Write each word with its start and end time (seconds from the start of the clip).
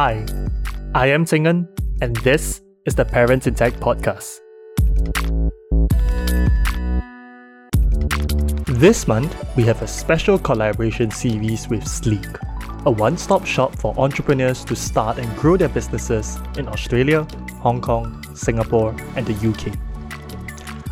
Hi, 0.00 0.24
I 0.94 1.08
am 1.08 1.26
Tingan, 1.26 1.68
and 2.00 2.16
this 2.24 2.62
is 2.86 2.94
the 2.94 3.04
Parents 3.04 3.46
in 3.46 3.54
Tech 3.54 3.74
podcast. 3.74 4.40
This 8.80 9.06
month, 9.06 9.36
we 9.58 9.62
have 9.64 9.82
a 9.82 9.86
special 9.86 10.38
collaboration 10.38 11.10
series 11.10 11.68
with 11.68 11.86
Sleek, 11.86 12.24
a 12.86 12.90
one 12.90 13.18
stop 13.18 13.44
shop 13.44 13.76
for 13.76 13.94
entrepreneurs 13.98 14.64
to 14.64 14.74
start 14.74 15.18
and 15.18 15.36
grow 15.36 15.58
their 15.58 15.68
businesses 15.68 16.38
in 16.56 16.66
Australia, 16.66 17.26
Hong 17.58 17.82
Kong, 17.82 18.24
Singapore, 18.34 18.96
and 19.16 19.26
the 19.26 19.36
UK. 19.50 19.76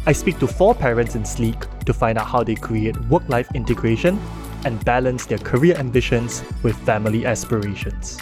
I 0.04 0.13
speak 0.13 0.39
to 0.40 0.46
four 0.46 0.75
parents 0.75 1.14
in 1.14 1.25
Sleek 1.25 1.57
to 1.86 1.95
find 1.95 2.18
out 2.18 2.27
how 2.27 2.45
they 2.45 2.57
create 2.57 3.00
work 3.07 3.27
life 3.31 3.49
integration 3.54 4.21
and 4.67 4.85
balance 4.85 5.25
their 5.25 5.39
career 5.39 5.77
ambitions 5.77 6.45
with 6.63 6.77
family 6.81 7.25
aspirations. 7.25 8.18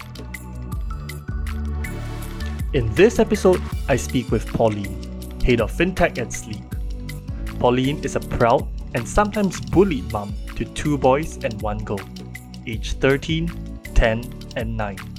In 2.76 2.92
this 2.92 3.18
episode, 3.18 3.62
I 3.88 3.96
speak 3.96 4.30
with 4.30 4.46
Pauline, 4.52 5.00
head 5.42 5.62
of 5.62 5.72
fintech 5.72 6.18
at 6.18 6.30
Sleek. 6.30 6.60
Pauline 7.58 8.04
is 8.04 8.16
a 8.16 8.20
proud 8.20 8.68
and 8.94 9.08
sometimes 9.08 9.58
bullied 9.58 10.12
mom 10.12 10.34
to 10.56 10.66
two 10.66 10.98
boys 10.98 11.42
and 11.42 11.58
one 11.62 11.78
girl, 11.78 12.02
aged 12.66 13.00
13, 13.00 13.48
10, 13.94 14.30
and 14.56 14.76
9. 14.76 15.16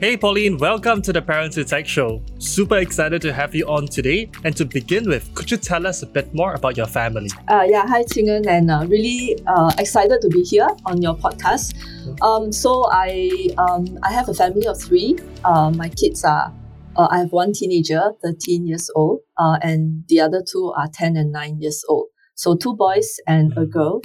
Hey 0.00 0.16
Pauline, 0.16 0.56
welcome 0.56 1.02
to 1.02 1.12
the 1.12 1.20
Parents 1.20 1.58
in 1.58 1.66
Tech 1.66 1.86
Show. 1.86 2.22
Super 2.38 2.78
excited 2.78 3.20
to 3.20 3.34
have 3.34 3.54
you 3.54 3.66
on 3.66 3.86
today. 3.86 4.30
And 4.44 4.56
to 4.56 4.64
begin 4.64 5.06
with, 5.06 5.28
could 5.34 5.50
you 5.50 5.58
tell 5.58 5.86
us 5.86 6.02
a 6.02 6.06
bit 6.06 6.32
more 6.32 6.54
about 6.54 6.78
your 6.78 6.86
family? 6.86 7.28
Uh, 7.48 7.66
yeah, 7.68 7.86
hi 7.86 8.04
Chingan, 8.04 8.46
and 8.46 8.70
uh, 8.70 8.86
really 8.88 9.38
uh, 9.46 9.70
excited 9.76 10.22
to 10.22 10.28
be 10.30 10.40
here 10.40 10.68
on 10.86 11.02
your 11.02 11.14
podcast. 11.14 11.74
Um, 12.22 12.50
so 12.50 12.88
I 12.90 13.50
um, 13.58 13.98
I 14.02 14.10
have 14.10 14.30
a 14.30 14.32
family 14.32 14.66
of 14.66 14.80
three. 14.80 15.18
Uh, 15.44 15.70
my 15.70 15.90
kids 15.90 16.24
are 16.24 16.50
uh, 16.96 17.08
I 17.10 17.18
have 17.18 17.32
one 17.32 17.52
teenager, 17.52 18.12
13 18.24 18.66
years 18.66 18.90
old, 18.94 19.20
uh, 19.36 19.58
and 19.60 20.04
the 20.08 20.20
other 20.20 20.42
two 20.42 20.72
are 20.78 20.88
10 20.94 21.18
and 21.18 21.30
9 21.30 21.60
years 21.60 21.84
old. 21.90 22.06
So 22.36 22.56
two 22.56 22.74
boys 22.74 23.20
and 23.26 23.52
a 23.54 23.66
girl. 23.66 24.00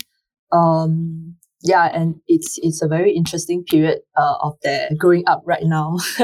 Um, 0.51 1.37
yeah, 1.65 1.85
and 1.93 2.15
it's 2.27 2.59
it's 2.61 2.81
a 2.81 2.87
very 2.87 3.11
interesting 3.11 3.63
period 3.63 3.99
uh, 4.17 4.35
of 4.41 4.53
their 4.63 4.89
growing 4.97 5.23
up 5.27 5.41
right 5.45 5.63
now. 5.63 5.97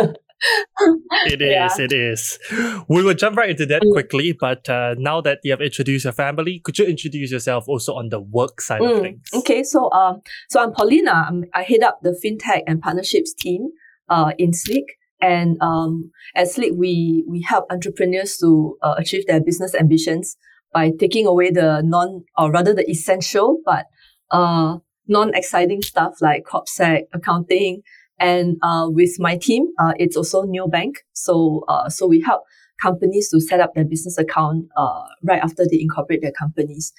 it 1.25 1.41
is, 1.41 1.51
yeah. 1.51 1.69
it 1.77 1.91
is. 1.91 2.39
We 2.87 3.03
will 3.03 3.13
jump 3.13 3.37
right 3.37 3.49
into 3.49 3.65
that 3.67 3.81
mm. 3.81 3.91
quickly, 3.91 4.33
but 4.39 4.69
uh, 4.69 4.95
now 4.97 5.21
that 5.21 5.39
you 5.43 5.51
have 5.51 5.61
introduced 5.61 6.05
your 6.05 6.13
family, 6.13 6.61
could 6.63 6.77
you 6.77 6.85
introduce 6.85 7.31
yourself 7.31 7.65
also 7.67 7.93
on 7.95 8.09
the 8.09 8.19
work 8.19 8.61
side 8.61 8.81
mm. 8.81 8.95
of 8.95 9.01
things? 9.01 9.21
Okay, 9.33 9.63
so 9.63 9.91
um, 9.91 10.21
so 10.49 10.61
I'm 10.61 10.73
Pauline. 10.73 11.07
I'm, 11.07 11.45
I 11.53 11.63
head 11.63 11.83
up 11.83 11.99
the 12.01 12.11
fintech 12.23 12.61
and 12.67 12.81
partnerships 12.81 13.33
team 13.33 13.69
uh, 14.09 14.33
in 14.37 14.53
Sleek. 14.53 14.85
And 15.21 15.61
um, 15.61 16.11
at 16.35 16.49
Sleek, 16.49 16.73
we 16.75 17.23
we 17.27 17.41
help 17.41 17.65
entrepreneurs 17.71 18.37
to 18.37 18.77
uh, 18.81 18.95
achieve 18.97 19.27
their 19.27 19.39
business 19.39 19.75
ambitions 19.75 20.35
by 20.73 20.91
taking 20.99 21.27
away 21.27 21.51
the 21.51 21.81
non, 21.83 22.23
or 22.37 22.51
rather 22.51 22.73
the 22.73 22.89
essential, 22.89 23.59
but 23.65 23.85
uh, 24.31 24.77
non-exciting 25.11 25.83
stuff 25.83 26.15
like 26.21 26.45
CorpSec, 26.45 27.03
accounting, 27.13 27.83
and 28.21 28.57
uh, 28.61 28.87
with 28.87 29.19
my 29.19 29.35
team, 29.35 29.67
uh, 29.79 29.93
it's 29.97 30.15
also 30.15 30.43
Neobank. 30.43 30.93
So 31.13 31.65
uh, 31.67 31.89
so 31.89 32.05
we 32.07 32.21
help 32.21 32.43
companies 32.81 33.29
to 33.29 33.41
set 33.41 33.59
up 33.59 33.73
their 33.73 33.83
business 33.83 34.17
account 34.17 34.67
uh, 34.77 35.03
right 35.23 35.41
after 35.43 35.65
they 35.69 35.81
incorporate 35.81 36.21
their 36.21 36.31
companies. 36.31 36.93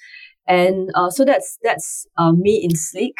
And 0.47 0.89
uh, 0.95 1.09
so 1.09 1.23
that's 1.23 1.57
that's 1.63 2.05
uh, 2.17 2.33
me 2.33 2.61
in 2.61 2.75
Sleek. 2.75 3.15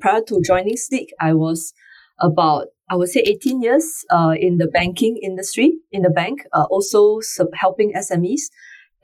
Prior 0.00 0.22
to 0.28 0.40
joining 0.42 0.76
Sleek, 0.76 1.12
I 1.20 1.34
was 1.34 1.74
about 2.18 2.68
I 2.90 2.96
would 2.96 3.10
say 3.10 3.20
18 3.20 3.62
years 3.62 4.04
in 4.40 4.56
the 4.56 4.66
banking 4.66 5.18
industry 5.22 5.74
in 5.90 6.02
the 6.02 6.10
bank, 6.10 6.44
also 6.70 7.20
sub- 7.20 7.54
helping 7.54 7.92
SMEs. 7.92 8.50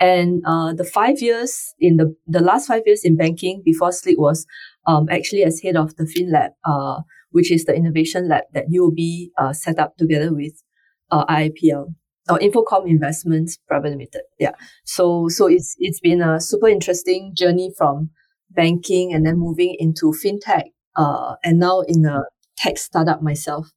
And 0.00 0.42
the 0.78 0.88
five 0.90 1.20
years 1.20 1.74
in 1.78 1.96
the 1.98 2.16
the 2.26 2.40
last 2.40 2.66
five 2.66 2.82
years 2.86 3.04
in 3.04 3.16
banking 3.16 3.60
before 3.62 3.92
Sleek 3.92 4.18
was 4.18 4.46
um, 4.88 5.06
actually 5.10 5.44
as 5.44 5.60
head 5.60 5.76
of 5.76 5.94
the 5.96 6.04
FinLab, 6.04 6.50
uh, 6.64 7.02
which 7.30 7.52
is 7.52 7.66
the 7.66 7.74
innovation 7.74 8.26
lab 8.28 8.44
that 8.54 8.64
UOB 8.74 9.28
uh, 9.36 9.52
set 9.52 9.78
up 9.78 9.96
together 9.98 10.32
with 10.34 10.62
uh, 11.10 11.26
IIPL 11.26 11.94
or 12.28 12.38
Infocomm 12.38 12.88
Investments 12.88 13.58
Private 13.68 13.90
Limited. 13.90 14.22
Yeah. 14.38 14.52
So 14.84 15.28
so 15.28 15.46
it's 15.46 15.76
it's 15.78 16.00
been 16.00 16.22
a 16.22 16.40
super 16.40 16.68
interesting 16.68 17.32
journey 17.36 17.72
from 17.76 18.10
banking 18.50 19.12
and 19.12 19.26
then 19.26 19.38
moving 19.38 19.76
into 19.78 20.14
fintech, 20.24 20.72
uh, 20.96 21.36
and 21.44 21.58
now 21.60 21.80
in 21.82 22.06
a 22.06 22.22
tech 22.56 22.78
startup 22.78 23.22
myself. 23.22 23.70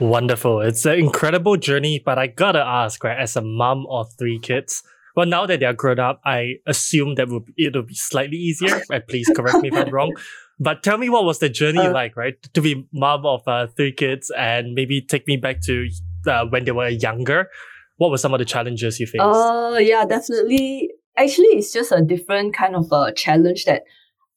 Wonderful. 0.00 0.60
It's 0.60 0.84
an 0.86 0.98
incredible 0.98 1.56
journey, 1.56 2.02
but 2.04 2.18
I 2.18 2.26
gotta 2.26 2.60
ask, 2.60 3.02
right, 3.04 3.18
as 3.18 3.36
a 3.36 3.42
mom 3.42 3.86
of 3.88 4.08
three 4.18 4.38
kids, 4.38 4.82
well, 5.16 5.26
now 5.26 5.46
that 5.46 5.60
they're 5.60 5.72
grown 5.72 6.00
up, 6.00 6.20
I 6.24 6.54
assume 6.66 7.14
that 7.16 7.28
it'll 7.56 7.82
be 7.82 7.94
slightly 7.94 8.36
easier. 8.36 8.82
Right? 8.90 9.06
Please 9.06 9.30
correct 9.34 9.62
me 9.62 9.68
if 9.68 9.74
I'm 9.74 9.90
wrong. 9.90 10.14
But 10.58 10.82
tell 10.82 10.98
me 10.98 11.08
what 11.08 11.24
was 11.24 11.38
the 11.38 11.48
journey 11.48 11.80
uh, 11.80 11.92
like, 11.92 12.16
right? 12.16 12.34
To 12.54 12.60
be 12.60 12.86
mom 12.92 13.26
of 13.26 13.42
uh, 13.46 13.66
three 13.76 13.92
kids 13.92 14.30
and 14.36 14.74
maybe 14.74 15.00
take 15.00 15.26
me 15.26 15.36
back 15.36 15.60
to 15.62 15.88
uh, 16.26 16.46
when 16.46 16.64
they 16.64 16.72
were 16.72 16.88
younger. 16.88 17.48
What 17.96 18.10
were 18.10 18.18
some 18.18 18.32
of 18.34 18.38
the 18.38 18.44
challenges 18.44 18.98
you 18.98 19.06
faced? 19.06 19.22
Uh, 19.22 19.78
yeah, 19.80 20.04
definitely. 20.04 20.90
Actually, 21.16 21.58
it's 21.58 21.72
just 21.72 21.92
a 21.92 22.02
different 22.02 22.54
kind 22.54 22.74
of 22.74 22.86
a 22.92 23.12
challenge 23.12 23.64
that 23.64 23.82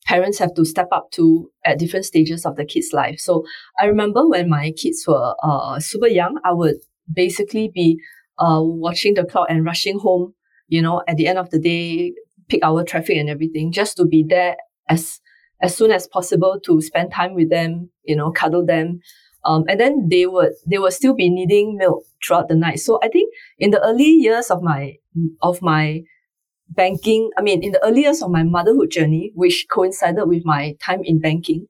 parents 0.05 0.39
have 0.39 0.53
to 0.55 0.65
step 0.65 0.87
up 0.91 1.11
to 1.11 1.51
at 1.65 1.79
different 1.79 2.05
stages 2.05 2.45
of 2.45 2.55
the 2.55 2.65
kids' 2.65 2.93
life. 2.93 3.19
So 3.19 3.43
I 3.79 3.85
remember 3.85 4.27
when 4.27 4.49
my 4.49 4.71
kids 4.71 5.05
were 5.07 5.35
uh, 5.43 5.79
super 5.79 6.07
young, 6.07 6.39
I 6.43 6.53
would 6.53 6.77
basically 7.11 7.69
be 7.73 7.99
uh, 8.39 8.61
watching 8.61 9.15
the 9.15 9.25
clock 9.25 9.47
and 9.49 9.65
rushing 9.65 9.99
home 9.99 10.33
you 10.67 10.81
know, 10.81 11.01
at 11.07 11.17
the 11.17 11.27
end 11.27 11.37
of 11.37 11.49
the 11.49 11.59
day, 11.59 12.13
peak 12.49 12.61
hour 12.63 12.83
traffic 12.83 13.17
and 13.17 13.29
everything, 13.29 13.71
just 13.71 13.97
to 13.97 14.05
be 14.05 14.23
there 14.27 14.57
as 14.89 15.19
as 15.61 15.75
soon 15.75 15.91
as 15.91 16.07
possible 16.07 16.59
to 16.65 16.81
spend 16.81 17.11
time 17.11 17.33
with 17.33 17.49
them, 17.49 17.89
you 18.03 18.15
know, 18.15 18.31
cuddle 18.31 18.65
them. 18.65 18.99
Um, 19.45 19.63
and 19.67 19.79
then 19.79 20.07
they 20.09 20.25
would 20.25 20.53
they 20.69 20.77
would 20.77 20.93
still 20.93 21.13
be 21.13 21.29
needing 21.29 21.77
milk 21.77 22.03
throughout 22.25 22.49
the 22.49 22.55
night. 22.55 22.79
So 22.79 22.99
I 23.01 23.07
think 23.09 23.33
in 23.59 23.71
the 23.71 23.81
early 23.83 24.05
years 24.05 24.51
of 24.51 24.61
my 24.61 24.95
of 25.41 25.61
my 25.61 26.01
banking, 26.69 27.29
I 27.37 27.41
mean, 27.41 27.63
in 27.63 27.71
the 27.71 27.83
early 27.83 28.01
years 28.01 28.21
of 28.21 28.31
my 28.31 28.43
motherhood 28.43 28.91
journey, 28.91 29.31
which 29.35 29.67
coincided 29.71 30.25
with 30.27 30.43
my 30.45 30.75
time 30.83 31.01
in 31.03 31.19
banking, 31.19 31.67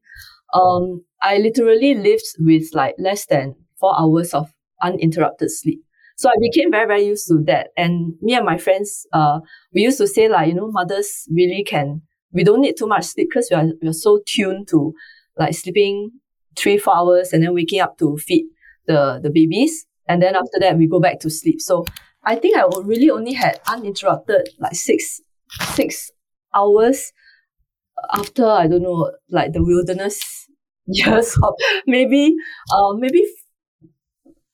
um, 0.54 1.04
I 1.22 1.38
literally 1.40 1.96
lived 1.96 2.26
with 2.40 2.70
like 2.74 2.96
less 2.98 3.26
than 3.28 3.56
four 3.80 4.00
hours 4.00 4.34
of 4.34 4.54
uninterrupted 4.82 5.52
sleep. 5.52 5.84
So 6.18 6.30
I 6.30 6.34
became 6.42 6.72
very, 6.72 6.88
very 6.88 7.06
used 7.06 7.28
to 7.30 7.44
that. 7.46 7.70
And 7.78 8.16
me 8.22 8.34
and 8.36 8.46
my 8.46 8.58
friends, 8.58 9.06
uh, 9.14 9.40
we 9.74 9.84
used 9.84 10.00
to 10.00 10.08
say 10.08 10.30
like, 10.30 10.50
you 10.50 10.56
know, 10.56 10.72
mothers 10.72 11.26
really 11.32 11.64
can, 11.64 12.02
we 12.34 12.44
don't 12.44 12.62
need 12.62 12.78
too 12.78 12.88
much 12.88 13.06
sleep 13.06 13.30
because 13.30 13.50
we 13.52 13.58
are, 13.58 13.66
we 13.82 13.88
are 13.90 13.94
so 13.94 14.20
tuned 14.26 14.68
to 14.70 14.94
like 15.38 15.54
sleeping 15.56 16.12
three, 16.58 16.78
four 16.78 16.96
hours 16.96 17.34
and 17.34 17.44
then 17.44 17.54
waking 17.54 17.82
up 17.82 17.98
to 18.00 18.18
feed 18.18 18.46
the, 18.88 19.20
the 19.22 19.30
babies. 19.30 19.86
And 20.08 20.22
then 20.22 20.36
after 20.36 20.60
that, 20.60 20.78
we 20.78 20.88
go 20.88 21.00
back 21.00 21.20
to 21.22 21.30
sleep. 21.30 21.62
So 21.62 21.86
I 22.24 22.36
think 22.36 22.58
I 22.58 22.64
really 22.84 23.10
only 23.12 23.34
had 23.34 23.60
uninterrupted 23.68 24.50
like 24.60 24.74
six, 24.76 25.22
six 25.76 26.12
hours 26.56 27.12
after, 28.14 28.46
I 28.46 28.68
don't 28.68 28.84
know, 28.84 29.12
like 29.30 29.54
the 29.54 29.64
wilderness 29.64 30.48
years 30.88 31.36
of 31.44 31.54
maybe, 31.86 32.36
uh, 32.74 32.94
maybe 32.94 33.26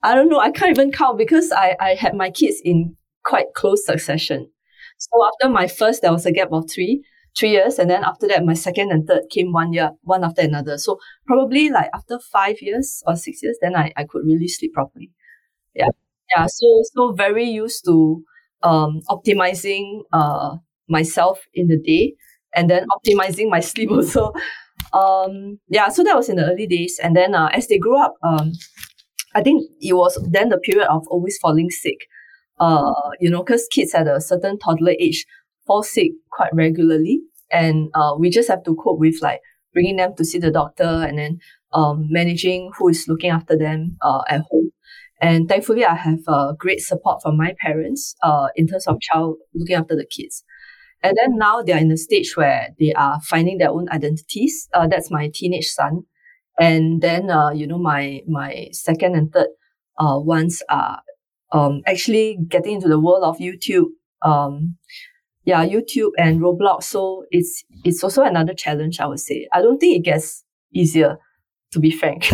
I 0.03 0.13
don't 0.15 0.29
know. 0.29 0.39
I 0.39 0.51
can't 0.51 0.71
even 0.71 0.91
count 0.91 1.17
because 1.17 1.51
I, 1.51 1.75
I 1.79 1.95
had 1.95 2.13
my 2.13 2.29
kids 2.29 2.61
in 2.63 2.95
quite 3.23 3.53
close 3.55 3.85
succession. 3.85 4.49
So 4.97 5.25
after 5.25 5.49
my 5.49 5.67
first, 5.67 6.01
there 6.01 6.11
was 6.11 6.25
a 6.25 6.31
gap 6.31 6.49
of 6.51 6.69
three, 6.69 7.03
three 7.37 7.51
years. 7.51 7.79
And 7.79 7.89
then 7.89 8.03
after 8.03 8.27
that, 8.27 8.45
my 8.45 8.53
second 8.53 8.91
and 8.91 9.07
third 9.07 9.23
came 9.31 9.53
one 9.53 9.71
year, 9.73 9.91
one 10.01 10.23
after 10.23 10.41
another. 10.41 10.77
So 10.77 10.99
probably 11.25 11.69
like 11.69 11.89
after 11.93 12.19
five 12.31 12.61
years 12.61 13.01
or 13.07 13.15
six 13.15 13.41
years, 13.41 13.57
then 13.61 13.75
I, 13.75 13.93
I 13.95 14.03
could 14.03 14.25
really 14.25 14.47
sleep 14.47 14.73
properly. 14.73 15.11
Yeah. 15.73 15.89
Yeah. 16.35 16.47
So, 16.47 16.81
so 16.93 17.11
very 17.13 17.45
used 17.45 17.85
to, 17.85 18.23
um, 18.61 19.01
optimizing, 19.09 20.01
uh, 20.11 20.57
myself 20.89 21.39
in 21.53 21.67
the 21.67 21.77
day 21.79 22.13
and 22.55 22.69
then 22.69 22.85
optimizing 22.97 23.49
my 23.49 23.61
sleep 23.61 23.89
also. 23.91 24.33
Um, 24.91 25.59
yeah. 25.69 25.89
So 25.89 26.03
that 26.03 26.15
was 26.15 26.29
in 26.29 26.35
the 26.35 26.45
early 26.45 26.67
days. 26.67 26.99
And 27.01 27.15
then, 27.15 27.35
uh, 27.35 27.49
as 27.53 27.67
they 27.67 27.77
grew 27.77 27.97
up, 27.97 28.15
um, 28.21 28.51
I 29.35 29.41
think 29.41 29.69
it 29.81 29.93
was 29.93 30.17
then 30.29 30.49
the 30.49 30.57
period 30.57 30.87
of 30.87 31.07
always 31.07 31.37
falling 31.41 31.69
sick. 31.69 32.07
Uh, 32.59 32.93
you 33.19 33.29
know, 33.29 33.43
because 33.43 33.67
kids 33.71 33.93
at 33.93 34.07
a 34.07 34.21
certain 34.21 34.59
toddler 34.59 34.93
age 34.99 35.25
fall 35.65 35.83
sick 35.83 36.11
quite 36.31 36.53
regularly, 36.53 37.21
and 37.51 37.89
uh, 37.95 38.15
we 38.17 38.29
just 38.29 38.49
have 38.49 38.63
to 38.63 38.75
cope 38.75 38.99
with 38.99 39.15
like 39.21 39.41
bringing 39.73 39.95
them 39.95 40.15
to 40.15 40.23
see 40.23 40.37
the 40.37 40.51
doctor 40.51 40.83
and 40.83 41.17
then 41.17 41.39
um, 41.73 42.07
managing 42.09 42.71
who 42.77 42.89
is 42.89 43.05
looking 43.07 43.31
after 43.31 43.57
them 43.57 43.97
uh, 44.01 44.21
at 44.29 44.41
home. 44.49 44.69
And 45.19 45.47
thankfully, 45.47 45.85
I 45.85 45.95
have 45.95 46.19
uh, 46.27 46.53
great 46.53 46.81
support 46.81 47.21
from 47.21 47.37
my 47.37 47.53
parents 47.59 48.15
uh, 48.23 48.47
in 48.55 48.67
terms 48.67 48.87
of 48.87 48.99
child 48.99 49.37
looking 49.55 49.75
after 49.75 49.95
the 49.95 50.05
kids. 50.05 50.43
And 51.01 51.17
then 51.17 51.37
now 51.37 51.61
they 51.61 51.73
are 51.73 51.79
in 51.79 51.91
a 51.91 51.97
stage 51.97 52.35
where 52.35 52.69
they 52.79 52.93
are 52.93 53.19
finding 53.21 53.57
their 53.57 53.69
own 53.69 53.89
identities. 53.89 54.69
Uh, 54.73 54.87
that's 54.87 55.11
my 55.11 55.29
teenage 55.33 55.67
son 55.67 56.03
And 56.59 57.01
then, 57.01 57.29
uh, 57.29 57.51
you 57.51 57.67
know, 57.67 57.77
my, 57.77 58.21
my 58.27 58.69
second 58.71 59.15
and 59.15 59.31
third, 59.31 59.47
uh, 59.97 60.19
ones 60.19 60.61
are, 60.69 61.01
um, 61.51 61.81
actually 61.85 62.39
getting 62.47 62.75
into 62.75 62.87
the 62.87 62.99
world 62.99 63.23
of 63.23 63.37
YouTube, 63.37 63.87
um, 64.21 64.77
yeah, 65.45 65.65
YouTube 65.65 66.11
and 66.17 66.41
Roblox. 66.41 66.83
So 66.83 67.25
it's, 67.31 67.63
it's 67.83 68.03
also 68.03 68.23
another 68.23 68.53
challenge, 68.53 68.99
I 68.99 69.07
would 69.07 69.19
say. 69.19 69.47
I 69.51 69.61
don't 69.61 69.77
think 69.77 69.97
it 69.97 70.03
gets 70.03 70.43
easier, 70.73 71.19
to 71.73 71.79
be 71.79 71.91
frank. 71.91 72.25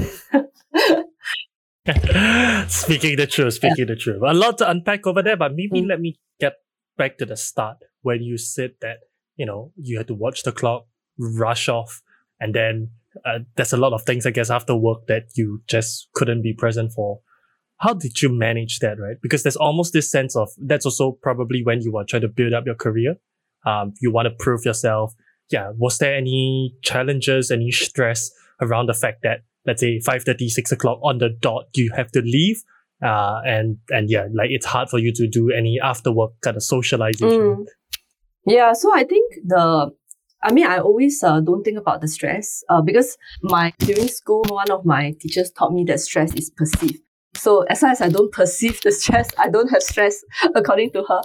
speaking 2.69 3.15
the 3.15 3.27
truth, 3.29 3.55
speaking 3.55 3.75
yeah. 3.79 3.93
the 3.93 3.95
truth. 3.95 4.21
A 4.21 4.33
lot 4.33 4.57
to 4.59 4.69
unpack 4.69 5.07
over 5.07 5.23
there, 5.23 5.37
but 5.37 5.55
maybe 5.55 5.81
mm. 5.81 5.87
let 5.87 5.99
me 5.99 6.19
get 6.39 6.53
back 6.97 7.17
to 7.17 7.25
the 7.25 7.37
start 7.37 7.77
when 8.01 8.21
you 8.21 8.37
said 8.37 8.71
that, 8.81 8.97
you 9.37 9.45
know, 9.45 9.71
you 9.75 9.97
had 9.97 10.07
to 10.07 10.13
watch 10.13 10.43
the 10.43 10.51
clock, 10.51 10.85
rush 11.17 11.69
off, 11.69 12.01
and 12.39 12.53
then 12.53 12.91
uh, 13.25 13.39
there's 13.55 13.73
a 13.73 13.77
lot 13.77 13.93
of 13.93 14.03
things, 14.03 14.25
I 14.25 14.31
guess, 14.31 14.49
after 14.49 14.75
work 14.75 15.07
that 15.07 15.23
you 15.35 15.61
just 15.67 16.09
couldn't 16.13 16.41
be 16.41 16.53
present 16.53 16.91
for. 16.93 17.19
How 17.77 17.93
did 17.93 18.21
you 18.21 18.29
manage 18.29 18.79
that, 18.79 18.99
right? 18.99 19.15
Because 19.21 19.43
there's 19.43 19.55
almost 19.55 19.93
this 19.93 20.11
sense 20.11 20.35
of 20.35 20.49
that's 20.57 20.85
also 20.85 21.17
probably 21.21 21.63
when 21.63 21.81
you 21.81 21.95
are 21.97 22.03
trying 22.03 22.23
to 22.23 22.27
build 22.27 22.53
up 22.53 22.65
your 22.65 22.75
career. 22.75 23.15
Um, 23.65 23.93
you 24.01 24.11
want 24.11 24.27
to 24.27 24.33
prove 24.37 24.65
yourself. 24.65 25.13
Yeah. 25.49 25.71
Was 25.77 25.97
there 25.97 26.15
any 26.15 26.75
challenges, 26.83 27.51
any 27.51 27.71
stress 27.71 28.31
around 28.61 28.87
the 28.87 28.93
fact 28.93 29.23
that 29.23 29.41
let's 29.65 29.81
say 29.81 29.99
5.30, 29.99 30.49
6 30.49 30.71
o'clock 30.71 30.99
on 31.03 31.19
the 31.19 31.29
dot, 31.29 31.65
you 31.75 31.91
have 31.95 32.11
to 32.11 32.21
leave. 32.21 32.61
Uh, 33.03 33.39
and, 33.45 33.77
and 33.89 34.09
yeah, 34.09 34.27
like 34.33 34.49
it's 34.49 34.65
hard 34.65 34.89
for 34.89 34.99
you 34.99 35.13
to 35.13 35.27
do 35.27 35.51
any 35.51 35.79
after 35.81 36.11
work 36.11 36.31
kind 36.41 36.57
of 36.57 36.63
socialization. 36.63 37.29
Mm. 37.29 37.65
Yeah. 38.45 38.73
So 38.73 38.93
I 38.93 39.03
think 39.03 39.35
the, 39.45 39.91
I 40.41 40.53
mean, 40.53 40.65
I 40.65 40.79
always 40.79 41.21
uh, 41.21 41.41
don't 41.41 41.63
think 41.63 41.77
about 41.77 42.01
the 42.01 42.07
stress 42.07 42.63
uh, 42.69 42.81
because 42.81 43.17
my 43.41 43.73
during 43.79 44.07
school, 44.07 44.43
one 44.47 44.71
of 44.71 44.85
my 44.85 45.13
teachers 45.19 45.51
taught 45.51 45.73
me 45.73 45.83
that 45.85 45.99
stress 45.99 46.33
is 46.33 46.49
perceived. 46.49 47.01
So 47.35 47.63
as 47.63 47.81
long 47.81 47.91
as 47.91 48.01
I 48.01 48.09
don't 48.09 48.31
perceive 48.41 48.79
the 48.81 48.91
stress, 48.91 49.29
I 49.37 49.49
don't 49.49 49.69
have 49.69 49.83
stress, 49.83 50.23
according 50.55 50.91
to 50.91 51.03
her. 51.03 51.21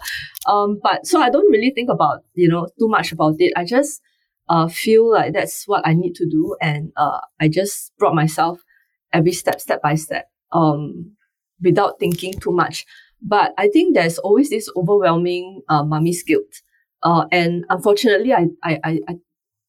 Um, 0.46 0.80
but 0.82 1.06
so 1.06 1.20
I 1.20 1.30
don't 1.30 1.50
really 1.50 1.70
think 1.70 1.90
about 1.90 2.22
you 2.34 2.48
know 2.48 2.68
too 2.78 2.88
much 2.88 3.12
about 3.12 3.36
it. 3.38 3.52
I 3.56 3.64
just 3.64 4.00
uh, 4.48 4.68
feel 4.68 5.10
like 5.10 5.32
that's 5.32 5.66
what 5.66 5.86
I 5.86 5.94
need 5.94 6.14
to 6.16 6.26
do, 6.28 6.56
and 6.60 6.92
uh, 6.96 7.20
I 7.40 7.48
just 7.48 7.92
brought 7.98 8.14
myself 8.14 8.60
every 9.12 9.32
step, 9.32 9.60
step 9.60 9.80
by 9.80 9.94
step, 9.94 10.28
um, 10.52 11.12
without 11.62 11.98
thinking 12.00 12.34
too 12.34 12.52
much. 12.52 12.84
But 13.22 13.54
I 13.56 13.68
think 13.68 13.94
there's 13.94 14.18
always 14.18 14.50
this 14.50 14.68
overwhelming 14.76 15.62
uh, 15.68 15.82
mummy's 15.82 16.22
guilt, 16.22 16.62
uh, 17.04 17.26
and 17.30 17.64
unfortunately, 17.68 18.32
I, 18.32 18.46
I 18.62 18.80
I 18.84 18.98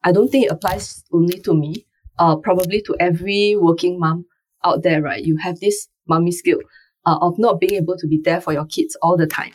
I 0.03 0.11
don't 0.11 0.29
think 0.29 0.45
it 0.45 0.51
applies 0.51 1.03
only 1.11 1.39
to 1.41 1.53
me. 1.53 1.85
Uh, 2.17 2.37
probably 2.37 2.81
to 2.81 2.95
every 2.97 3.57
working 3.57 3.99
mom 3.99 4.25
out 4.63 4.83
there, 4.83 5.01
right? 5.01 5.25
You 5.25 5.35
have 5.35 5.59
this 5.59 5.89
mommy 6.07 6.31
skill 6.31 6.59
uh, 7.05 7.17
of 7.21 7.37
not 7.37 7.59
being 7.59 7.73
able 7.73 7.97
to 7.97 8.07
be 8.07 8.21
there 8.23 8.41
for 8.41 8.53
your 8.53 8.65
kids 8.65 8.95
all 9.01 9.17
the 9.17 9.27
time. 9.27 9.51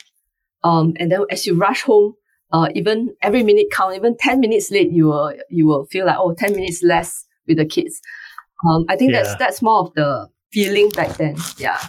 Um, 0.63 0.93
and 0.97 1.11
then 1.11 1.25
as 1.29 1.45
you 1.45 1.55
rush 1.55 1.81
home, 1.81 2.13
uh, 2.53 2.69
even 2.75 3.15
every 3.21 3.43
minute 3.43 3.67
count, 3.71 3.95
even 3.95 4.15
10 4.17 4.39
minutes 4.39 4.71
late, 4.71 4.91
you 4.91 5.07
will, 5.07 5.33
you 5.49 5.65
will 5.65 5.85
feel 5.85 6.05
like, 6.05 6.17
oh, 6.19 6.33
10 6.33 6.53
minutes 6.53 6.83
less 6.83 7.25
with 7.47 7.57
the 7.57 7.65
kids. 7.65 7.99
Um, 8.67 8.85
I 8.89 8.95
think 8.95 9.11
yeah. 9.11 9.23
that's, 9.23 9.35
that's 9.39 9.61
more 9.61 9.79
of 9.79 9.93
the 9.95 10.27
feeling 10.51 10.89
back 10.89 11.17
then. 11.17 11.35
Yeah. 11.57 11.79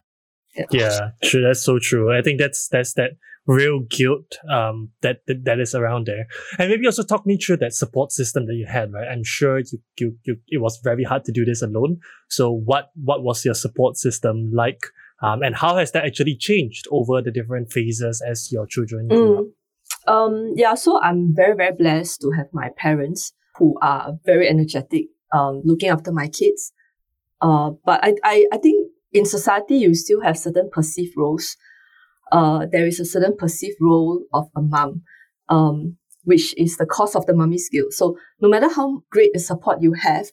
Yeah. 0.56 0.64
yeah, 0.70 1.10
true. 1.24 1.42
That's 1.42 1.62
so 1.62 1.78
true. 1.78 2.16
I 2.16 2.20
think 2.20 2.38
that's, 2.38 2.68
that's 2.68 2.92
that 2.94 3.12
real 3.46 3.80
guilt, 3.80 4.38
um, 4.48 4.90
that, 5.00 5.18
that, 5.26 5.44
that 5.44 5.60
is 5.60 5.74
around 5.74 6.06
there. 6.06 6.26
And 6.58 6.70
maybe 6.70 6.86
also 6.86 7.02
talk 7.02 7.26
me 7.26 7.36
through 7.36 7.58
that 7.58 7.74
support 7.74 8.12
system 8.12 8.46
that 8.46 8.54
you 8.54 8.66
had, 8.66 8.92
right? 8.92 9.08
I'm 9.08 9.24
sure 9.24 9.58
you, 9.58 9.78
you, 9.98 10.16
you, 10.24 10.36
it 10.48 10.60
was 10.60 10.80
very 10.82 11.04
hard 11.04 11.24
to 11.24 11.32
do 11.32 11.44
this 11.44 11.62
alone. 11.62 11.98
So 12.28 12.52
what, 12.52 12.90
what 12.94 13.22
was 13.22 13.44
your 13.44 13.54
support 13.54 13.96
system 13.96 14.50
like? 14.54 14.80
Um, 15.22 15.42
and 15.42 15.56
how 15.56 15.76
has 15.76 15.92
that 15.92 16.04
actually 16.04 16.36
changed 16.36 16.86
over 16.90 17.22
the 17.22 17.30
different 17.30 17.72
phases 17.72 18.22
as 18.26 18.50
your 18.52 18.66
children 18.66 19.08
grew 19.08 19.36
mm. 19.36 19.40
up? 19.40 19.46
Um, 20.06 20.52
yeah, 20.56 20.74
so 20.74 21.00
I'm 21.00 21.34
very, 21.34 21.54
very 21.54 21.74
blessed 21.74 22.20
to 22.22 22.30
have 22.32 22.46
my 22.52 22.70
parents 22.76 23.32
who 23.56 23.76
are 23.82 24.14
very 24.24 24.48
energetic, 24.48 25.06
um, 25.32 25.62
looking 25.64 25.90
after 25.90 26.12
my 26.12 26.28
kids. 26.28 26.72
Uh, 27.40 27.70
but 27.84 28.04
I, 28.04 28.14
I, 28.24 28.46
I 28.52 28.56
think 28.58 28.90
in 29.12 29.26
society, 29.26 29.76
you 29.76 29.94
still 29.94 30.20
have 30.22 30.38
certain 30.38 30.70
perceived 30.72 31.16
roles. 31.16 31.56
Uh, 32.32 32.66
there 32.72 32.86
is 32.86 32.98
a 32.98 33.04
certain 33.04 33.36
perceived 33.36 33.76
role 33.80 34.24
of 34.32 34.48
a 34.56 34.62
mom, 34.62 35.02
um, 35.48 35.96
which 36.24 36.54
is 36.58 36.78
the 36.78 36.86
cost 36.86 37.14
of 37.14 37.26
the 37.26 37.34
mummy's 37.34 37.68
guilt. 37.68 37.92
So 37.92 38.16
no 38.40 38.48
matter 38.48 38.68
how 38.68 39.02
great 39.10 39.32
the 39.34 39.38
support 39.38 39.82
you 39.82 39.92
have, 39.92 40.26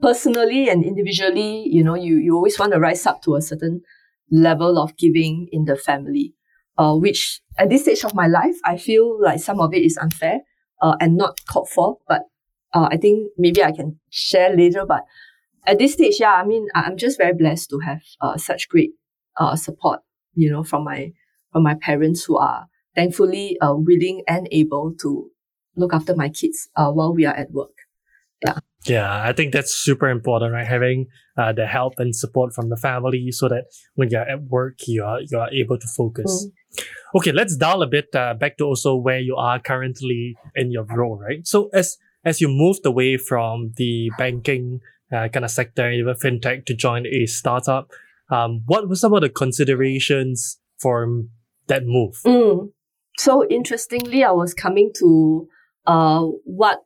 personally 0.00 0.68
and 0.68 0.84
individually, 0.84 1.66
you 1.66 1.82
know, 1.82 1.96
you, 1.96 2.16
you 2.18 2.36
always 2.36 2.58
want 2.58 2.72
to 2.72 2.78
rise 2.78 3.06
up 3.06 3.22
to 3.22 3.34
a 3.34 3.42
certain 3.42 3.80
level 4.30 4.78
of 4.78 4.96
giving 4.96 5.48
in 5.50 5.64
the 5.64 5.74
family 5.74 6.34
uh, 6.78 6.94
which 6.94 7.42
at 7.58 7.68
this 7.68 7.82
stage 7.82 8.04
of 8.04 8.14
my 8.14 8.28
life, 8.28 8.54
I 8.64 8.78
feel 8.78 9.20
like 9.20 9.40
some 9.40 9.60
of 9.60 9.74
it 9.74 9.82
is 9.82 9.98
unfair 9.98 10.40
uh, 10.80 10.96
and 11.00 11.16
not 11.16 11.40
called 11.46 11.68
for. 11.68 11.98
But 12.06 12.22
uh, 12.72 12.88
I 12.90 12.96
think 12.96 13.32
maybe 13.36 13.62
I 13.62 13.72
can 13.72 13.98
share 14.10 14.56
later. 14.56 14.86
But 14.86 15.02
at 15.66 15.78
this 15.78 15.94
stage, 15.94 16.16
yeah, 16.20 16.34
I 16.34 16.44
mean, 16.44 16.68
I'm 16.74 16.96
just 16.96 17.18
very 17.18 17.34
blessed 17.34 17.68
to 17.70 17.80
have 17.80 18.00
uh, 18.20 18.36
such 18.38 18.68
great 18.68 18.92
uh, 19.36 19.56
support, 19.56 20.00
you 20.34 20.50
know, 20.50 20.62
from 20.62 20.84
my 20.84 21.12
from 21.52 21.62
my 21.62 21.74
parents 21.74 22.24
who 22.24 22.36
are 22.36 22.68
thankfully 22.94 23.58
uh, 23.60 23.74
willing 23.74 24.22
and 24.26 24.48
able 24.50 24.92
to 25.00 25.30
look 25.76 25.92
after 25.92 26.14
my 26.14 26.28
kids 26.28 26.68
uh, 26.76 26.90
while 26.90 27.14
we 27.14 27.24
are 27.24 27.34
at 27.34 27.50
work. 27.52 27.76
Yeah. 28.44 28.58
Yeah, 28.86 29.22
I 29.22 29.32
think 29.32 29.52
that's 29.52 29.74
super 29.74 30.08
important, 30.08 30.52
right? 30.52 30.66
Having 30.66 31.06
uh, 31.36 31.52
the 31.52 31.66
help 31.66 31.94
and 31.98 32.14
support 32.14 32.54
from 32.54 32.68
the 32.68 32.76
family 32.76 33.32
so 33.32 33.48
that 33.48 33.64
when 33.96 34.08
you're 34.10 34.22
at 34.22 34.44
work, 34.44 34.78
you 34.86 35.04
are 35.04 35.20
you 35.20 35.38
are 35.38 35.50
able 35.50 35.78
to 35.78 35.88
focus. 35.88 36.46
Mm. 36.46 36.84
Okay, 37.16 37.32
let's 37.32 37.56
dial 37.56 37.82
a 37.82 37.86
bit 37.86 38.06
uh, 38.14 38.34
back 38.34 38.56
to 38.58 38.64
also 38.64 38.94
where 38.94 39.18
you 39.18 39.34
are 39.34 39.58
currently 39.58 40.36
in 40.54 40.70
your 40.70 40.84
role, 40.84 41.18
right? 41.18 41.46
So 41.46 41.70
as 41.74 41.98
as 42.24 42.40
you 42.40 42.48
moved 42.48 42.86
away 42.86 43.16
from 43.16 43.72
the 43.76 44.10
banking 44.16 44.80
uh, 45.12 45.28
kind 45.28 45.44
of 45.44 45.50
sector, 45.50 45.90
even 45.90 46.14
fintech, 46.14 46.64
to 46.66 46.74
join 46.74 47.06
a 47.06 47.26
startup, 47.26 47.90
um, 48.30 48.62
what 48.66 48.88
were 48.88 48.96
some 48.96 49.12
of 49.12 49.22
the 49.22 49.28
considerations 49.28 50.60
for 50.78 51.24
that 51.68 51.84
move? 51.84 52.20
Mm. 52.26 52.72
So 53.16 53.46
interestingly, 53.48 54.24
I 54.24 54.30
was 54.30 54.54
coming 54.54 54.90
to 54.98 55.48
uh, 55.86 56.22
what 56.44 56.80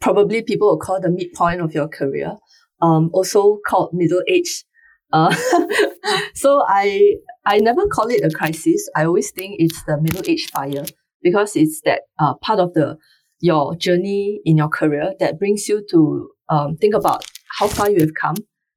probably 0.00 0.42
people 0.42 0.68
will 0.68 0.78
call 0.78 1.00
the 1.00 1.10
midpoint 1.10 1.60
of 1.60 1.74
your 1.74 1.88
career, 1.88 2.36
um, 2.80 3.10
also 3.12 3.58
called 3.66 3.92
middle 3.92 4.22
age. 4.28 4.64
Uh, 5.12 5.34
so 6.34 6.64
I 6.66 7.16
I 7.44 7.58
never 7.58 7.86
call 7.88 8.08
it 8.08 8.24
a 8.24 8.30
crisis. 8.30 8.88
I 8.96 9.04
always 9.04 9.30
think 9.30 9.56
it's 9.58 9.82
the 9.84 10.00
middle 10.00 10.22
age 10.26 10.48
fire 10.50 10.84
because 11.22 11.56
it's 11.56 11.80
that 11.84 12.02
uh, 12.18 12.34
part 12.34 12.60
of 12.60 12.74
the 12.74 12.96
your 13.40 13.74
journey 13.74 14.40
in 14.44 14.56
your 14.56 14.68
career 14.68 15.14
that 15.18 15.38
brings 15.38 15.68
you 15.68 15.84
to 15.90 16.30
um, 16.48 16.76
think 16.76 16.94
about 16.94 17.24
how 17.58 17.66
far 17.66 17.90
you 17.90 18.00
have 18.00 18.14
come 18.14 18.36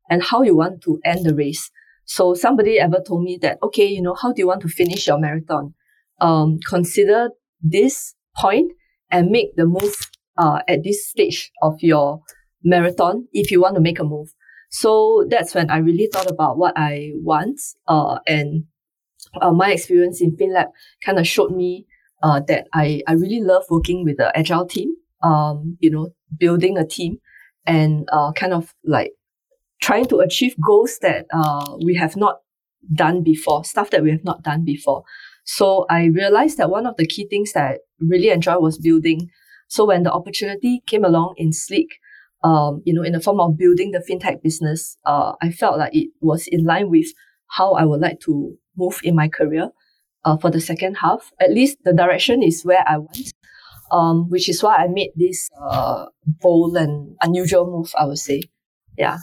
and 0.09 0.23
how 0.23 0.41
you 0.41 0.55
want 0.55 0.81
to 0.83 0.99
end 1.05 1.25
the 1.25 1.35
race. 1.35 1.69
So 2.05 2.33
somebody 2.33 2.79
ever 2.79 3.01
told 3.05 3.23
me 3.23 3.37
that, 3.41 3.57
okay, 3.63 3.85
you 3.85 4.01
know, 4.01 4.15
how 4.15 4.33
do 4.33 4.41
you 4.41 4.47
want 4.47 4.61
to 4.61 4.67
finish 4.67 5.07
your 5.07 5.19
marathon? 5.19 5.73
Um, 6.19 6.59
consider 6.67 7.29
this 7.61 8.15
point 8.37 8.71
and 9.11 9.29
make 9.29 9.55
the 9.55 9.65
move 9.65 9.95
uh, 10.37 10.59
at 10.67 10.83
this 10.83 11.07
stage 11.07 11.51
of 11.61 11.75
your 11.79 12.21
marathon 12.63 13.27
if 13.31 13.51
you 13.51 13.61
want 13.61 13.75
to 13.75 13.81
make 13.81 13.99
a 13.99 14.03
move. 14.03 14.33
So 14.69 15.25
that's 15.29 15.53
when 15.53 15.69
I 15.69 15.77
really 15.77 16.09
thought 16.11 16.29
about 16.29 16.57
what 16.57 16.73
I 16.75 17.11
want. 17.15 17.59
Uh, 17.87 18.19
and 18.25 18.65
uh, 19.41 19.51
my 19.51 19.71
experience 19.71 20.21
in 20.21 20.35
FinLab 20.35 20.67
kind 21.05 21.19
of 21.19 21.27
showed 21.27 21.51
me 21.51 21.85
uh, 22.23 22.41
that 22.47 22.67
I, 22.73 23.01
I 23.07 23.13
really 23.13 23.41
love 23.41 23.63
working 23.69 24.03
with 24.03 24.17
the 24.17 24.35
agile 24.37 24.65
team, 24.65 24.95
um, 25.21 25.77
you 25.79 25.91
know, 25.91 26.09
building 26.37 26.77
a 26.77 26.85
team 26.85 27.17
and 27.65 28.07
uh, 28.11 28.31
kind 28.33 28.53
of 28.53 28.73
like 28.83 29.11
trying 29.83 30.05
to 30.07 30.19
achieve 30.19 30.55
goals 30.59 30.97
that 31.01 31.25
uh, 31.33 31.75
we 31.85 31.95
have 31.95 32.15
not 32.15 32.39
done 32.93 33.23
before, 33.23 33.63
stuff 33.63 33.89
that 33.91 34.03
we 34.03 34.11
have 34.11 34.23
not 34.23 34.43
done 34.43 34.63
before. 34.63 35.03
So 35.45 35.85
I 35.89 36.05
realized 36.05 36.57
that 36.57 36.69
one 36.69 36.85
of 36.85 36.95
the 36.97 37.05
key 37.05 37.27
things 37.29 37.51
that 37.53 37.63
I 37.63 37.77
really 37.99 38.29
enjoy 38.29 38.57
was 38.57 38.77
building 38.77 39.29
so 39.73 39.85
when 39.85 40.03
the 40.03 40.11
opportunity 40.11 40.83
came 40.85 41.03
along 41.03 41.33
in 41.37 41.51
Sleek, 41.51 41.87
um, 42.43 42.83
you 42.85 42.93
know, 42.93 43.01
in 43.01 43.13
the 43.13 43.19
form 43.19 43.39
of 43.39 43.57
building 43.57 43.89
the 43.89 44.05
fintech 44.07 44.43
business, 44.43 44.97
uh, 45.03 45.33
I 45.41 45.49
felt 45.49 45.79
like 45.79 45.95
it 45.95 46.09
was 46.21 46.45
in 46.47 46.63
line 46.63 46.91
with 46.91 47.07
how 47.47 47.73
I 47.73 47.83
would 47.83 47.99
like 47.99 48.19
to 48.21 48.55
move 48.77 48.99
in 49.03 49.15
my 49.15 49.27
career 49.29 49.71
uh, 50.25 50.37
for 50.37 50.51
the 50.51 50.61
second 50.61 50.97
half. 50.97 51.31
At 51.39 51.51
least 51.51 51.79
the 51.83 51.91
direction 51.91 52.43
is 52.43 52.61
where 52.61 52.83
I 52.87 52.99
want, 52.99 53.33
um, 53.91 54.29
which 54.29 54.47
is 54.47 54.61
why 54.61 54.75
I 54.75 54.87
made 54.89 55.09
this 55.15 55.49
uh, 55.59 56.05
bold 56.27 56.77
and 56.77 57.15
unusual 57.23 57.65
move, 57.65 57.91
I 57.97 58.05
would 58.05 58.19
say. 58.19 58.43
Yeah. 58.95 59.17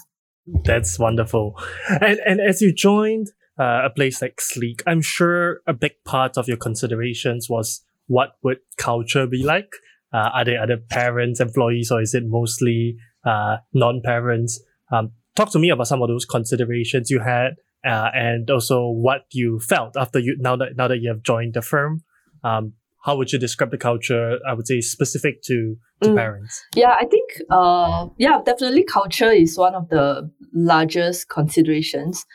That's 0.65 0.99
wonderful. 0.99 1.59
And, 1.89 2.19
and 2.27 2.41
as 2.41 2.61
you 2.61 2.73
joined 2.73 3.29
uh, 3.59 3.83
a 3.85 3.91
place 3.91 4.23
like 4.23 4.41
Sleek, 4.41 4.83
I'm 4.87 5.03
sure 5.03 5.61
a 5.67 5.73
big 5.73 5.93
part 6.05 6.37
of 6.37 6.49
your 6.49 6.57
considerations 6.57 7.49
was 7.49 7.83
what 8.07 8.33
would 8.43 8.59
culture 8.77 9.27
be 9.27 9.45
like? 9.45 9.73
uh, 10.13 10.31
are 10.33 10.45
there 10.45 10.63
other 10.63 10.77
parents, 10.77 11.41
employees, 11.41 11.91
or 11.91 12.01
is 12.01 12.15
it 12.15 12.25
mostly 12.27 12.97
uh, 13.25 13.59
non-parents? 13.73 14.61
Um, 14.91 15.13
talk 15.37 15.51
to 15.53 15.59
me 15.59 15.71
about 15.71 15.87
some 15.87 16.03
of 16.03 16.09
those 16.09 16.25
considerations 16.25 17.11
you 17.11 17.21
had, 17.21 17.57
uh, 17.85 18.11
and 18.13 18.51
also 18.51 18.89
what 18.89 19.27
you 19.33 19.61
felt 19.61 19.97
after 19.97 20.19
you 20.19 20.37
now 20.39 20.57
that 20.57 20.77
now 20.77 20.89
that 20.89 20.99
you 20.99 21.09
have 21.09 21.23
joined 21.23 21.55
the 21.55 21.63
firm. 21.63 22.03
Um, 22.43 22.75
how 23.03 23.17
would 23.17 23.33
you 23.33 23.39
describe 23.39 23.71
the 23.71 23.79
culture? 23.79 24.39
I 24.47 24.53
would 24.53 24.67
say 24.67 24.81
specific 24.81 25.43
to, 25.45 25.77
to 26.03 26.11
mm. 26.11 26.17
parents. 26.17 26.63
Yeah, 26.75 26.95
I 26.99 27.07
think 27.07 27.31
uh, 27.51 28.09
yeah, 28.19 28.39
definitely 28.45 28.85
culture 28.85 29.31
is 29.31 29.57
one 29.57 29.75
of 29.75 29.89
the 29.89 30.31
largest 30.53 31.29
considerations. 31.29 32.27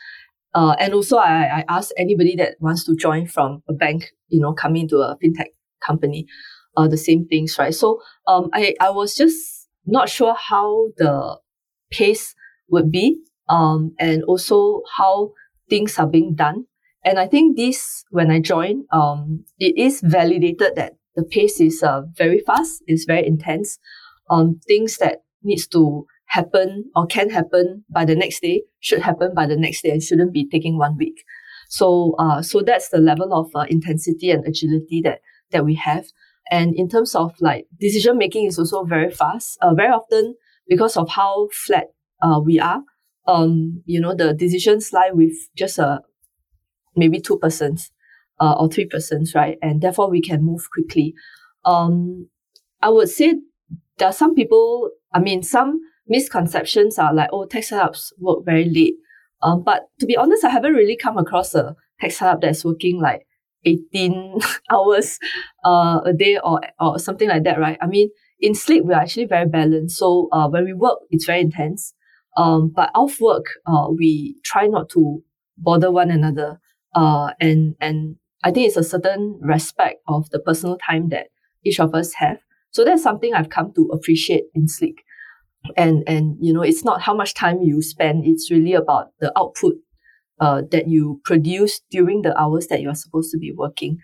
Uh, 0.54 0.74
and 0.80 0.94
also, 0.94 1.18
I, 1.18 1.58
I 1.58 1.64
ask 1.68 1.90
anybody 1.98 2.34
that 2.36 2.56
wants 2.60 2.84
to 2.86 2.96
join 2.96 3.26
from 3.26 3.62
a 3.68 3.74
bank, 3.74 4.12
you 4.28 4.40
know, 4.40 4.54
coming 4.54 4.82
into 4.82 4.98
a 4.98 5.16
fintech 5.22 5.48
company, 5.86 6.26
uh, 6.76 6.88
the 6.88 6.96
same 6.96 7.26
things, 7.26 7.56
right? 7.58 7.74
So, 7.74 8.00
um, 8.26 8.48
I, 8.54 8.74
I 8.80 8.90
was 8.90 9.14
just 9.14 9.68
not 9.84 10.08
sure 10.08 10.34
how 10.34 10.88
the 10.96 11.38
pace 11.90 12.34
would 12.70 12.90
be, 12.90 13.20
um, 13.50 13.94
and 14.00 14.24
also 14.24 14.82
how 14.96 15.32
things 15.68 15.98
are 15.98 16.06
being 16.06 16.34
done. 16.34 16.64
And 17.06 17.20
I 17.20 17.28
think 17.28 17.56
this, 17.56 18.04
when 18.10 18.32
I 18.32 18.40
joined, 18.40 18.84
um, 18.90 19.44
it 19.60 19.78
is 19.78 20.00
validated 20.00 20.72
that 20.74 20.94
the 21.14 21.22
pace 21.22 21.60
is 21.60 21.80
uh, 21.80 22.02
very 22.16 22.40
fast, 22.40 22.82
it's 22.88 23.04
very 23.04 23.24
intense. 23.24 23.78
Um, 24.28 24.58
things 24.66 24.96
that 24.96 25.18
needs 25.44 25.68
to 25.68 26.04
happen 26.26 26.90
or 26.96 27.06
can 27.06 27.30
happen 27.30 27.84
by 27.88 28.04
the 28.04 28.16
next 28.16 28.40
day 28.40 28.64
should 28.80 29.02
happen 29.02 29.34
by 29.34 29.46
the 29.46 29.56
next 29.56 29.82
day 29.82 29.90
and 29.90 30.02
shouldn't 30.02 30.32
be 30.32 30.48
taking 30.48 30.78
one 30.78 30.96
week. 30.96 31.22
So, 31.68 32.16
uh, 32.18 32.42
so 32.42 32.60
that's 32.60 32.88
the 32.88 32.98
level 32.98 33.32
of 33.32 33.50
uh, 33.54 33.66
intensity 33.70 34.32
and 34.32 34.44
agility 34.44 35.00
that 35.04 35.20
that 35.52 35.64
we 35.64 35.76
have. 35.76 36.06
And 36.50 36.74
in 36.74 36.88
terms 36.88 37.14
of 37.14 37.34
like 37.40 37.66
decision 37.80 38.18
making 38.18 38.46
is 38.46 38.58
also 38.58 38.82
very 38.82 39.12
fast. 39.12 39.58
Uh, 39.62 39.74
very 39.74 39.92
often 39.92 40.34
because 40.68 40.96
of 40.96 41.08
how 41.10 41.48
flat 41.52 41.84
uh, 42.20 42.40
we 42.44 42.58
are, 42.58 42.82
um, 43.28 43.82
you 43.84 44.00
know, 44.00 44.12
the 44.12 44.34
decisions 44.34 44.92
lie 44.92 45.10
with 45.12 45.34
just 45.56 45.78
a 45.78 46.00
maybe 46.96 47.20
two 47.20 47.38
persons 47.38 47.90
uh, 48.40 48.54
or 48.58 48.68
three 48.68 48.86
persons, 48.86 49.34
right? 49.34 49.58
And 49.62 49.80
therefore 49.80 50.10
we 50.10 50.20
can 50.20 50.42
move 50.42 50.68
quickly. 50.70 51.14
Um, 51.64 52.28
I 52.82 52.90
would 52.90 53.08
say 53.08 53.34
there 53.98 54.08
are 54.08 54.12
some 54.12 54.34
people. 54.34 54.90
I 55.12 55.20
mean, 55.20 55.42
some 55.42 55.80
misconceptions 56.08 56.98
are 56.98 57.14
like, 57.14 57.30
oh, 57.32 57.46
tech 57.46 57.64
startups 57.64 58.12
work 58.18 58.44
very 58.44 58.68
late. 58.68 58.94
Um, 59.42 59.62
but 59.62 59.88
to 60.00 60.06
be 60.06 60.16
honest, 60.16 60.44
I 60.44 60.50
haven't 60.50 60.74
really 60.74 60.96
come 60.96 61.18
across 61.18 61.54
a 61.54 61.76
tech 62.00 62.12
startup 62.12 62.40
that's 62.40 62.64
working 62.64 63.00
like 63.00 63.26
18 63.64 64.40
hours 64.70 65.18
uh, 65.64 66.00
a 66.04 66.12
day 66.12 66.38
or, 66.42 66.60
or 66.80 66.98
something 66.98 67.28
like 67.28 67.44
that, 67.44 67.58
right? 67.58 67.78
I 67.80 67.86
mean, 67.86 68.10
in 68.40 68.54
Sleek, 68.54 68.82
we're 68.84 68.94
actually 68.94 69.26
very 69.26 69.46
balanced. 69.46 69.98
So 69.98 70.28
uh, 70.32 70.48
when 70.48 70.64
we 70.64 70.72
work, 70.72 70.98
it's 71.10 71.24
very 71.24 71.40
intense. 71.40 71.94
Um, 72.36 72.72
but 72.74 72.90
off 72.94 73.18
work, 73.20 73.46
uh, 73.66 73.88
we 73.90 74.36
try 74.44 74.66
not 74.66 74.90
to 74.90 75.22
bother 75.56 75.90
one 75.90 76.10
another. 76.10 76.60
Uh, 76.96 77.32
and, 77.40 77.76
and 77.80 78.16
I 78.42 78.50
think 78.50 78.66
it's 78.66 78.76
a 78.76 78.84
certain 78.84 79.38
respect 79.42 80.00
of 80.08 80.30
the 80.30 80.40
personal 80.40 80.78
time 80.78 81.10
that 81.10 81.28
each 81.64 81.78
of 81.78 81.94
us 81.94 82.14
have. 82.14 82.38
So 82.72 82.84
that's 82.84 83.02
something 83.02 83.34
I've 83.34 83.50
come 83.50 83.72
to 83.74 83.90
appreciate 83.92 84.44
in 84.54 84.68
Sleek 84.68 85.04
and 85.76 86.04
and 86.06 86.36
you 86.40 86.52
know 86.52 86.62
it's 86.62 86.84
not 86.84 87.02
how 87.02 87.14
much 87.14 87.34
time 87.34 87.60
you 87.62 87.82
spend 87.82 88.24
it's 88.24 88.50
really 88.50 88.74
about 88.74 89.08
the 89.20 89.32
output 89.38 89.74
uh, 90.40 90.62
that 90.70 90.88
you 90.88 91.20
produce 91.24 91.80
during 91.90 92.22
the 92.22 92.38
hours 92.38 92.66
that 92.68 92.80
you 92.80 92.88
are 92.88 92.94
supposed 92.94 93.30
to 93.30 93.38
be 93.38 93.52
working 93.56 93.98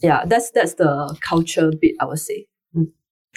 yeah 0.00 0.24
that's 0.26 0.50
that's 0.50 0.74
the 0.74 1.16
culture 1.26 1.70
bit 1.80 1.94
i 2.00 2.04
would 2.04 2.18
say. 2.18 2.46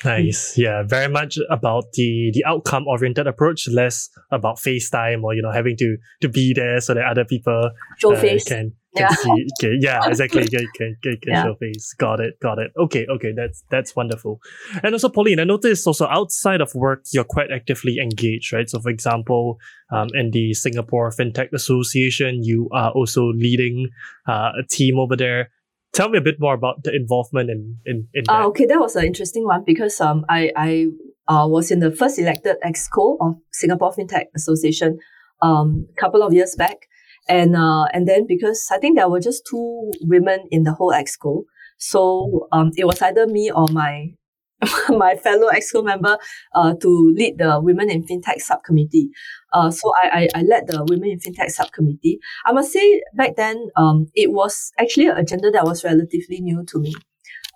Nice. 0.04 0.58
Yeah, 0.58 0.84
very 0.84 1.08
much 1.08 1.38
about 1.50 1.94
the 1.94 2.32
the 2.34 2.44
outcome 2.46 2.86
oriented 2.86 3.28
approach, 3.28 3.68
less 3.70 4.10
about 4.30 4.58
FaceTime 4.58 5.24
or 5.24 5.34
you 5.34 5.42
know 5.42 5.52
having 5.52 5.78
to 5.78 5.98
to 6.22 6.28
be 6.28 6.54
there 6.54 6.82
so 6.82 6.94
that 6.94 7.06
other 7.06 7.24
people 7.24 7.72
Show 7.98 8.14
uh, 8.14 8.20
face. 8.20 8.44
can 8.44 8.74
can 8.96 9.08
yeah. 9.10 9.16
see. 9.16 9.48
Okay, 9.60 9.78
yeah, 9.80 10.00
exactly. 10.06 10.48
Can 10.48 10.68
can, 10.76 10.98
can, 11.02 11.18
can 11.22 11.32
yeah. 11.32 11.44
show 11.44 11.56
face. 11.56 11.94
Got 11.98 12.20
it. 12.20 12.38
Got 12.42 12.60
it. 12.60 12.72
Okay. 12.78 13.06
Okay. 13.10 13.32
That's 13.32 13.64
that's 13.70 13.96
wonderful. 13.96 14.42
And 14.84 14.94
also, 14.94 15.08
Pauline, 15.08 15.40
I 15.40 15.46
noticed 15.46 15.88
also 15.88 16.08
outside 16.08 16.60
of 16.60 16.76
work, 16.76 17.06
you're 17.14 17.24
quite 17.24 17.52
actively 17.52 18.00
engaged, 18.00 18.52
right? 18.52 18.70
So, 18.70 18.80
for 18.82 18.90
example, 18.90 19.60
um, 19.92 20.10
in 20.14 20.32
the 20.32 20.54
Singapore 20.54 21.10
FinTech 21.10 21.54
Association, 21.54 22.44
you 22.44 22.68
are 22.74 22.92
also 22.92 23.28
leading 23.28 23.90
uh, 24.28 24.52
a 24.60 24.68
team 24.70 25.00
over 25.00 25.16
there. 25.16 25.52
Tell 25.96 26.10
me 26.10 26.18
a 26.18 26.22
bit 26.22 26.36
more 26.40 26.54
about 26.54 26.84
the 26.84 26.94
involvement 26.96 27.50
in 27.50 27.78
in, 27.86 28.08
in 28.14 28.24
that. 28.28 28.42
Uh, 28.42 28.48
okay, 28.48 28.66
that 28.66 28.80
was 28.80 28.96
an 28.96 29.06
interesting 29.06 29.46
one 29.46 29.64
because 29.66 30.00
um 30.02 30.26
I 30.30 30.52
I 30.56 30.88
uh, 31.28 31.48
was 31.48 31.72
in 31.72 31.80
the 31.80 31.92
first 31.92 32.20
elected 32.20 32.58
exco 32.64 33.18
of 33.22 33.36
Singapore 33.52 33.92
FinTech 33.92 34.26
Association 34.36 35.00
um 35.42 35.88
a 35.98 36.00
couple 36.00 36.22
of 36.22 36.34
years 36.34 36.56
back 36.56 36.88
and 37.28 37.56
uh, 37.56 37.86
and 37.94 38.08
then 38.08 38.28
because 38.28 38.68
I 38.72 38.78
think 38.78 38.98
there 38.98 39.10
were 39.10 39.20
just 39.20 39.46
two 39.50 39.92
women 40.02 40.48
in 40.52 40.64
the 40.64 40.74
whole 40.74 40.92
exco, 40.92 41.44
so 41.78 42.48
um, 42.52 42.72
it 42.78 42.86
was 42.86 43.02
either 43.02 43.26
me 43.28 43.52
or 43.52 43.68
my 43.70 44.14
my 44.90 45.16
fellow 45.16 45.50
exco 45.52 45.84
member 45.84 46.18
uh, 46.54 46.74
to 46.82 47.14
lead 47.16 47.38
the 47.38 47.60
women 47.60 47.90
in 47.90 48.04
fintech 48.04 48.40
subcommittee. 48.40 49.10
Uh, 49.54 49.70
so 49.70 49.92
I, 50.02 50.28
I 50.34 50.40
I 50.40 50.42
led 50.44 50.68
the 50.68 50.86
women 50.90 51.10
in 51.10 51.20
fintech 51.20 51.50
subcommittee. 51.52 52.20
I 52.46 52.54
must 52.54 52.72
say 52.72 53.02
back 53.16 53.36
then 53.36 53.70
um, 53.76 54.08
it 54.16 54.32
was 54.32 54.72
actually 54.80 55.08
an 55.08 55.18
agenda 55.18 55.52
that 55.52 55.66
was 55.66 55.84
relatively 55.84 56.40
new 56.42 56.64
to 56.66 56.80
me. 56.80 56.94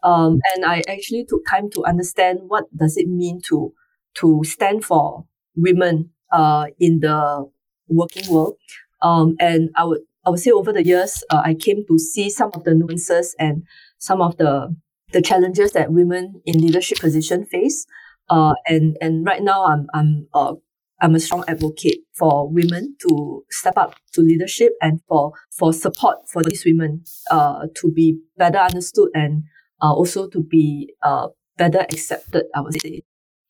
Um, 0.04 0.40
and 0.56 0.66
I 0.66 0.82
actually 0.88 1.26
took 1.26 1.42
time 1.50 1.70
to 1.72 1.86
understand 1.86 2.40
what 2.48 2.66
does 2.76 2.98
it 2.98 3.08
mean 3.08 3.40
to 3.50 3.74
to 4.16 4.42
stand 4.44 4.84
for 4.84 5.26
women 5.56 6.12
uh, 6.32 6.68
in 6.80 7.00
the 7.00 7.50
working 7.88 8.32
world. 8.32 8.56
Um, 9.02 9.36
and 9.40 9.70
I 9.76 9.86
would 9.86 10.02
I 10.26 10.32
would 10.32 10.40
say 10.40 10.52
over 10.52 10.74
the 10.74 10.86
years, 10.86 11.24
uh, 11.30 11.42
I 11.44 11.54
came 11.54 11.86
to 11.88 11.98
see 11.98 12.30
some 12.30 12.52
of 12.54 12.64
the 12.64 12.74
nuances 12.74 13.36
and 13.40 13.64
some 13.98 14.22
of 14.22 14.38
the 14.38 14.76
the 15.12 15.22
challenges 15.22 15.72
that 15.72 15.92
women 15.92 16.42
in 16.46 16.60
leadership 16.60 17.00
position 17.00 17.46
face. 17.46 17.86
Uh, 18.30 18.54
and 18.68 18.98
and 19.02 19.26
right 19.26 19.42
now, 19.42 19.66
I'm 19.66 19.88
I'm 19.94 20.28
uh, 20.34 20.54
I'm 21.02 21.16
a 21.16 21.20
strong 21.20 21.44
advocate 21.48 22.00
for 22.18 22.50
women 22.50 22.96
to 23.08 23.44
step 23.50 23.78
up 23.78 23.96
to 24.14 24.22
leadership 24.22 24.74
and 24.82 25.02
for 25.08 25.32
for 25.58 25.74
support 25.74 26.18
for 26.32 26.44
these 26.44 26.64
women 26.66 27.04
uh, 27.32 27.68
to 27.76 27.92
be 27.92 28.20
better 28.38 28.60
understood 28.60 29.10
and 29.14 29.44
uh, 29.82 29.94
also 29.94 30.28
to 30.28 30.44
be 30.44 30.94
uh, 31.02 31.28
better 31.58 31.80
accepted. 31.80 32.46
I 32.56 32.62
would 32.62 32.80
say, 32.82 33.04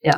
yeah. 0.03 0.17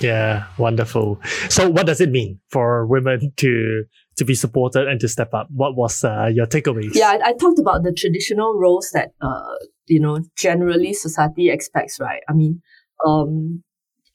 Yeah, 0.00 0.46
wonderful. 0.56 1.20
So, 1.48 1.68
what 1.68 1.86
does 1.86 2.00
it 2.00 2.10
mean 2.10 2.40
for 2.48 2.86
women 2.86 3.32
to 3.36 3.84
to 4.16 4.24
be 4.24 4.34
supported 4.34 4.88
and 4.88 5.00
to 5.00 5.08
step 5.08 5.32
up? 5.34 5.48
What 5.50 5.76
was 5.76 6.04
uh, 6.04 6.30
your 6.32 6.46
takeaways? 6.46 6.94
Yeah, 6.94 7.08
I, 7.08 7.30
I, 7.30 7.32
talked 7.32 7.58
about 7.58 7.82
the 7.82 7.92
traditional 7.92 8.58
roles 8.58 8.90
that 8.92 9.12
uh, 9.20 9.54
you 9.86 10.00
know 10.00 10.20
generally 10.36 10.92
society 10.92 11.50
expects, 11.50 11.98
right? 12.00 12.22
I 12.28 12.32
mean, 12.32 12.62
um, 13.06 13.62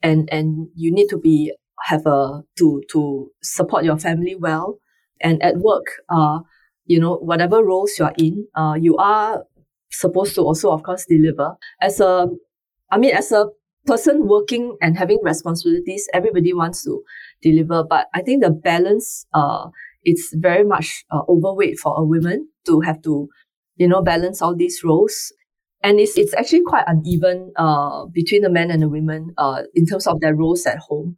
and 0.04 0.30
and 0.32 0.68
you 0.76 0.92
need 0.94 1.08
to 1.10 1.18
be 1.18 1.54
have 1.86 2.06
a 2.06 2.44
to 2.58 2.82
to 2.92 3.32
support 3.42 3.84
your 3.84 3.98
family 3.98 4.36
well, 4.36 4.80
and 5.22 5.42
at 5.44 5.58
work, 5.58 5.86
uh, 6.10 6.40
you 6.86 7.00
know, 7.00 7.16
whatever 7.16 7.64
roles 7.64 7.98
you 7.98 8.06
are 8.06 8.14
in, 8.18 8.48
uh, 8.56 8.76
you 8.80 8.98
are 8.98 9.44
supposed 9.92 10.36
to 10.36 10.42
also, 10.42 10.72
of 10.72 10.84
course, 10.84 11.06
deliver 11.06 11.56
as 11.82 12.00
a. 12.00 12.28
I 12.90 12.98
mean, 12.98 13.14
as 13.14 13.34
a 13.34 13.48
person 13.86 14.28
working 14.28 14.78
and 14.82 14.98
having 14.98 15.20
responsibilities, 15.24 16.08
everybody 16.14 16.54
wants 16.54 16.84
to 16.84 17.04
deliver. 17.42 17.84
But 17.84 18.08
I 18.14 18.22
think 18.22 18.44
the 18.44 18.52
balance, 18.52 19.26
uh, 19.34 19.68
it's 20.08 20.34
very 20.34 20.64
much 20.64 21.04
uh, 21.12 21.20
overweight 21.28 21.78
for 21.78 21.94
a 22.00 22.04
woman 22.04 22.48
to 22.66 22.80
have 22.80 23.02
to, 23.02 23.28
you 23.76 23.88
know, 23.90 24.02
balance 24.02 24.42
all 24.42 24.56
these 24.56 24.82
roles. 24.84 25.34
And 25.84 26.00
it's, 26.00 26.18
it's 26.18 26.34
actually 26.34 26.64
quite 26.66 26.86
uneven, 26.88 27.52
uh, 27.58 28.06
between 28.06 28.42
the 28.42 28.50
men 28.50 28.72
and 28.72 28.82
the 28.82 28.90
women, 28.90 29.34
uh, 29.38 29.64
in 29.76 29.86
terms 29.86 30.08
of 30.08 30.22
their 30.22 30.34
roles 30.34 30.66
at 30.66 30.80
home. 30.80 31.18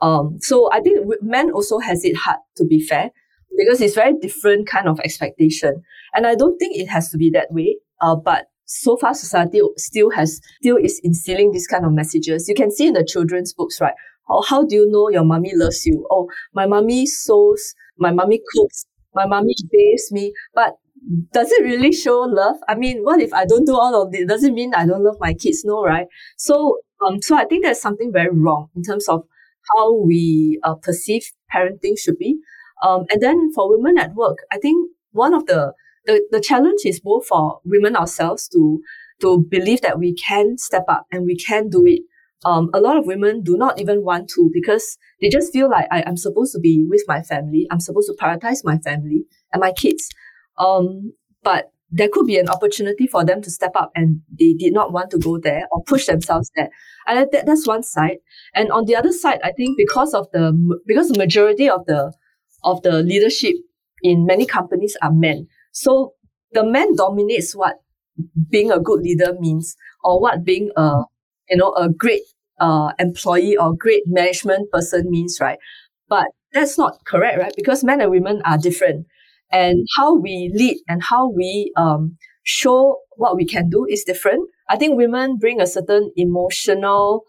Um, 0.00 0.38
so 0.40 0.72
I 0.72 0.80
think 0.80 1.06
men 1.20 1.50
also 1.50 1.78
has 1.80 2.02
it 2.02 2.16
hard 2.16 2.38
to 2.56 2.64
be 2.64 2.80
fair 2.80 3.10
because 3.58 3.82
it's 3.82 3.94
very 3.94 4.14
different 4.18 4.66
kind 4.66 4.88
of 4.88 4.98
expectation. 5.00 5.82
And 6.14 6.26
I 6.26 6.34
don't 6.34 6.56
think 6.58 6.78
it 6.78 6.86
has 6.86 7.10
to 7.10 7.18
be 7.18 7.28
that 7.30 7.48
way. 7.52 7.76
Uh, 8.00 8.16
but 8.16 8.46
so 8.64 8.96
far 8.96 9.12
society 9.12 9.60
still 9.76 10.10
has 10.10 10.40
still 10.62 10.76
is 10.76 10.98
instilling 11.04 11.52
these 11.52 11.66
kind 11.66 11.84
of 11.84 11.92
messages. 11.92 12.48
You 12.48 12.54
can 12.54 12.70
see 12.70 12.86
in 12.86 12.94
the 12.94 13.04
children's 13.04 13.52
books, 13.52 13.80
right? 13.82 13.94
How, 14.30 14.42
how 14.48 14.64
do 14.64 14.76
you 14.76 14.90
know 14.90 15.10
your 15.10 15.24
mommy 15.24 15.52
loves 15.54 15.84
you? 15.84 16.06
Oh, 16.10 16.28
my 16.54 16.66
mommy 16.66 17.06
sews, 17.06 17.74
my 17.98 18.12
mommy 18.12 18.40
cooks, 18.54 18.86
my 19.14 19.26
mommy 19.26 19.54
bathes 19.70 20.12
me. 20.12 20.32
But 20.54 20.76
does 21.32 21.50
it 21.50 21.62
really 21.64 21.92
show 21.92 22.20
love? 22.20 22.56
I 22.68 22.74
mean, 22.74 23.02
what 23.02 23.20
if 23.20 23.32
I 23.32 23.44
don't 23.46 23.64
do 23.66 23.74
all 23.74 24.02
of 24.02 24.12
this? 24.12 24.26
Does 24.26 24.44
it 24.44 24.52
mean 24.52 24.74
I 24.74 24.86
don't 24.86 25.04
love 25.04 25.16
my 25.20 25.34
kids? 25.34 25.62
No, 25.64 25.82
right? 25.84 26.06
So, 26.36 26.78
um, 27.06 27.20
so 27.22 27.36
I 27.36 27.44
think 27.44 27.64
there's 27.64 27.80
something 27.80 28.12
very 28.12 28.30
wrong 28.32 28.68
in 28.76 28.82
terms 28.82 29.08
of 29.08 29.22
how 29.76 29.94
we 29.94 30.60
uh, 30.62 30.74
perceive 30.74 31.22
parenting 31.54 31.98
should 31.98 32.18
be. 32.18 32.38
Um, 32.86 33.04
and 33.10 33.20
then 33.20 33.52
for 33.54 33.68
women 33.76 33.98
at 33.98 34.14
work, 34.14 34.38
I 34.52 34.58
think 34.58 34.90
one 35.12 35.34
of 35.34 35.46
the 35.46 35.72
the, 36.06 36.26
the 36.30 36.40
challenge 36.40 36.80
is 36.86 36.98
both 36.98 37.26
for 37.26 37.60
women 37.64 37.94
ourselves 37.94 38.48
to 38.48 38.80
to 39.20 39.44
believe 39.50 39.82
that 39.82 39.98
we 39.98 40.14
can 40.14 40.56
step 40.56 40.84
up 40.88 41.06
and 41.12 41.26
we 41.26 41.36
can 41.36 41.68
do 41.68 41.84
it 41.86 42.00
um, 42.44 42.70
a 42.72 42.80
lot 42.80 42.96
of 42.96 43.06
women 43.06 43.42
do 43.42 43.56
not 43.56 43.80
even 43.80 44.02
want 44.02 44.28
to 44.30 44.50
because 44.52 44.96
they 45.20 45.28
just 45.28 45.52
feel 45.52 45.68
like 45.68 45.86
I, 45.90 46.02
am 46.06 46.16
supposed 46.16 46.52
to 46.54 46.60
be 46.60 46.86
with 46.88 47.04
my 47.06 47.22
family. 47.22 47.66
I'm 47.70 47.80
supposed 47.80 48.10
to 48.10 48.16
prioritize 48.24 48.64
my 48.64 48.78
family 48.78 49.24
and 49.52 49.60
my 49.60 49.72
kids. 49.72 50.08
Um, 50.58 51.12
but 51.42 51.70
there 51.90 52.08
could 52.08 52.26
be 52.26 52.38
an 52.38 52.48
opportunity 52.48 53.06
for 53.06 53.24
them 53.24 53.42
to 53.42 53.50
step 53.50 53.72
up 53.74 53.90
and 53.94 54.20
they 54.38 54.54
did 54.54 54.72
not 54.72 54.92
want 54.92 55.10
to 55.10 55.18
go 55.18 55.38
there 55.38 55.66
or 55.70 55.82
push 55.84 56.06
themselves 56.06 56.50
there. 56.54 56.70
And 57.06 57.28
that, 57.32 57.46
that's 57.46 57.66
one 57.66 57.82
side. 57.82 58.18
And 58.54 58.70
on 58.70 58.84
the 58.86 58.96
other 58.96 59.12
side, 59.12 59.40
I 59.44 59.52
think 59.52 59.76
because 59.76 60.14
of 60.14 60.28
the, 60.32 60.80
because 60.86 61.08
the 61.08 61.18
majority 61.18 61.68
of 61.68 61.84
the, 61.86 62.12
of 62.62 62.82
the 62.82 63.02
leadership 63.02 63.56
in 64.02 64.24
many 64.24 64.46
companies 64.46 64.96
are 65.02 65.12
men. 65.12 65.48
So 65.72 66.14
the 66.52 66.64
man 66.64 66.94
dominates 66.94 67.54
what 67.54 67.76
being 68.48 68.70
a 68.70 68.80
good 68.80 69.00
leader 69.00 69.34
means 69.38 69.76
or 70.02 70.20
what 70.20 70.44
being 70.44 70.70
a, 70.76 71.02
you 71.50 71.56
know, 71.56 71.72
a 71.74 71.88
great 71.88 72.22
uh, 72.60 72.92
employee 72.98 73.56
or 73.56 73.74
great 73.74 74.02
management 74.06 74.70
person 74.70 75.10
means, 75.10 75.38
right? 75.40 75.58
But 76.08 76.26
that's 76.52 76.78
not 76.78 77.04
correct, 77.04 77.38
right? 77.38 77.52
Because 77.56 77.84
men 77.84 78.00
and 78.00 78.10
women 78.10 78.42
are 78.44 78.58
different 78.58 79.06
and 79.52 79.86
how 79.96 80.14
we 80.16 80.50
lead 80.54 80.78
and 80.88 81.02
how 81.02 81.28
we 81.28 81.72
um, 81.76 82.16
show 82.44 82.98
what 83.16 83.36
we 83.36 83.44
can 83.44 83.68
do 83.68 83.86
is 83.88 84.04
different. 84.04 84.48
I 84.68 84.76
think 84.76 84.96
women 84.96 85.36
bring 85.36 85.60
a 85.60 85.66
certain 85.66 86.12
emotional, 86.16 87.24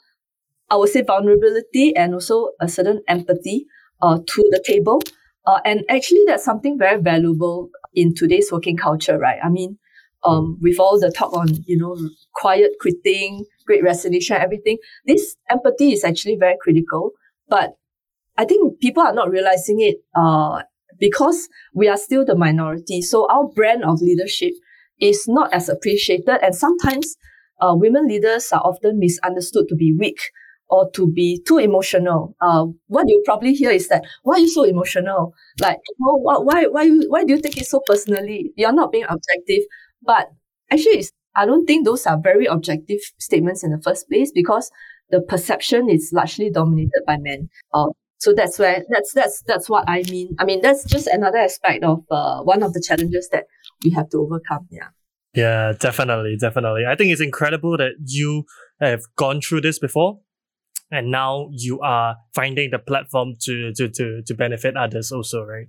I 0.69 0.75
would 0.77 0.89
say 0.89 1.01
vulnerability 1.01 1.95
and 1.95 2.13
also 2.13 2.51
a 2.59 2.67
certain 2.69 3.01
empathy 3.07 3.65
uh, 4.01 4.19
to 4.25 4.43
the 4.51 4.63
table. 4.65 5.01
Uh, 5.45 5.59
and 5.65 5.83
actually, 5.89 6.23
that's 6.27 6.45
something 6.45 6.77
very 6.77 7.01
valuable 7.01 7.69
in 7.93 8.13
today's 8.15 8.51
working 8.51 8.77
culture, 8.77 9.17
right? 9.17 9.39
I 9.43 9.49
mean, 9.49 9.77
um, 10.23 10.57
with 10.61 10.79
all 10.79 10.99
the 10.99 11.11
talk 11.11 11.33
on, 11.33 11.47
you 11.65 11.77
know, 11.77 11.97
quiet 12.35 12.71
quitting, 12.79 13.45
great 13.71 13.83
resignation, 13.83 14.37
everything, 14.37 14.77
this 15.05 15.35
empathy 15.49 15.93
is 15.93 16.03
actually 16.03 16.37
very 16.45 16.57
critical. 16.61 17.11
But 17.47 17.69
I 18.37 18.45
think 18.45 18.79
people 18.79 19.03
are 19.03 19.13
not 19.13 19.29
realizing 19.29 19.81
it 19.81 19.97
uh, 20.15 20.63
because 20.99 21.49
we 21.73 21.87
are 21.87 21.97
still 21.97 22.25
the 22.25 22.35
minority. 22.35 23.01
So 23.01 23.27
our 23.29 23.47
brand 23.47 23.83
of 23.83 24.01
leadership 24.01 24.53
is 24.99 25.27
not 25.27 25.53
as 25.53 25.69
appreciated. 25.69 26.29
And 26.41 26.55
sometimes 26.55 27.15
uh, 27.61 27.73
women 27.75 28.07
leaders 28.07 28.51
are 28.51 28.61
often 28.61 28.99
misunderstood 28.99 29.65
to 29.69 29.75
be 29.75 29.93
weak 29.97 30.19
or 30.69 30.89
to 30.91 31.07
be 31.07 31.41
too 31.47 31.57
emotional. 31.57 32.35
Uh, 32.41 32.65
what 32.87 33.05
you 33.09 33.21
probably 33.25 33.53
hear 33.53 33.71
is 33.71 33.89
that, 33.89 34.03
why 34.23 34.35
are 34.35 34.39
you 34.39 34.47
so 34.47 34.63
emotional? 34.63 35.33
Like, 35.59 35.77
why, 35.97 36.65
why, 36.67 36.89
why 37.09 37.23
do 37.25 37.35
you 37.35 37.41
take 37.41 37.57
it 37.57 37.65
so 37.65 37.81
personally? 37.85 38.53
You're 38.55 38.71
not 38.73 38.91
being 38.91 39.03
objective. 39.03 39.63
But 40.01 40.29
actually, 40.71 41.03
I 41.35 41.45
don't 41.45 41.65
think 41.65 41.85
those 41.85 42.05
are 42.05 42.19
very 42.19 42.45
objective 42.45 42.99
statements 43.19 43.63
in 43.63 43.71
the 43.71 43.81
first 43.81 44.09
place 44.09 44.31
because 44.33 44.71
the 45.09 45.21
perception 45.21 45.89
is 45.89 46.11
largely 46.13 46.49
dominated 46.49 47.03
by 47.05 47.17
men. 47.17 47.49
Uh, 47.73 47.87
so 48.19 48.33
that's 48.33 48.59
where 48.59 48.83
that's 48.89 49.13
that's 49.13 49.41
that's 49.47 49.69
what 49.69 49.83
I 49.87 50.03
mean. 50.09 50.35
I 50.39 50.45
mean 50.45 50.61
that's 50.61 50.83
just 50.85 51.07
another 51.07 51.39
aspect 51.39 51.83
of 51.83 52.03
uh, 52.11 52.41
one 52.41 52.61
of 52.63 52.73
the 52.73 52.83
challenges 52.85 53.29
that 53.31 53.45
we 53.83 53.91
have 53.91 54.09
to 54.09 54.17
overcome. 54.17 54.67
Yeah. 54.69 54.89
Yeah, 55.33 55.71
definitely, 55.79 56.35
definitely. 56.39 56.83
I 56.85 56.95
think 56.95 57.11
it's 57.11 57.21
incredible 57.21 57.77
that 57.77 57.93
you 58.05 58.43
have 58.81 59.03
gone 59.15 59.39
through 59.39 59.61
this 59.61 59.79
before, 59.79 60.19
and 60.91 61.09
now 61.09 61.49
you 61.53 61.79
are 61.79 62.17
finding 62.35 62.71
the 62.71 62.79
platform 62.79 63.35
to 63.43 63.71
to 63.77 63.89
to 63.89 64.21
to 64.23 64.33
benefit 64.33 64.75
others 64.75 65.11
also, 65.11 65.43
right? 65.43 65.67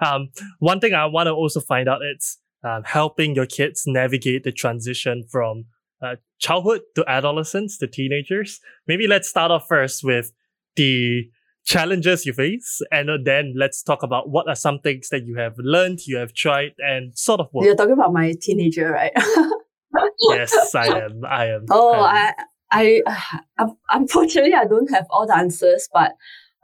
Um, 0.00 0.30
one 0.58 0.80
thing 0.80 0.94
I 0.94 1.06
want 1.06 1.26
to 1.26 1.32
also 1.32 1.60
find 1.60 1.88
out 1.88 2.00
is 2.16 2.38
um, 2.64 2.82
helping 2.84 3.34
your 3.34 3.46
kids 3.46 3.84
navigate 3.86 4.44
the 4.44 4.52
transition 4.52 5.24
from 5.30 5.66
uh, 6.02 6.16
childhood 6.38 6.80
to 6.94 7.04
adolescence 7.08 7.78
to 7.78 7.86
teenagers. 7.86 8.60
Maybe 8.86 9.06
let's 9.06 9.28
start 9.28 9.50
off 9.50 9.66
first 9.68 10.02
with 10.02 10.32
the 10.76 11.28
challenges 11.64 12.26
you 12.26 12.32
face 12.32 12.82
and 12.90 13.08
then 13.24 13.54
let's 13.56 13.82
talk 13.82 14.02
about 14.02 14.28
what 14.28 14.46
are 14.48 14.54
some 14.54 14.78
things 14.80 15.08
that 15.08 15.24
you 15.24 15.34
have 15.36 15.54
learned 15.56 15.98
you 16.06 16.18
have 16.18 16.34
tried 16.34 16.72
and 16.76 17.16
sort 17.16 17.40
of 17.40 17.48
worked. 17.54 17.64
you're 17.64 17.74
talking 17.74 17.94
about 17.94 18.12
my 18.12 18.34
teenager 18.38 18.90
right 18.90 19.12
yes 20.28 20.74
i 20.74 20.86
am 20.88 21.22
i 21.24 21.46
am 21.46 21.64
oh 21.70 21.94
i 21.94 22.34
i, 22.70 23.00
I 23.56 23.66
unfortunately 23.92 24.52
i 24.52 24.66
don't 24.66 24.90
have 24.90 25.06
all 25.08 25.26
the 25.26 25.34
answers 25.34 25.88
but 25.90 26.12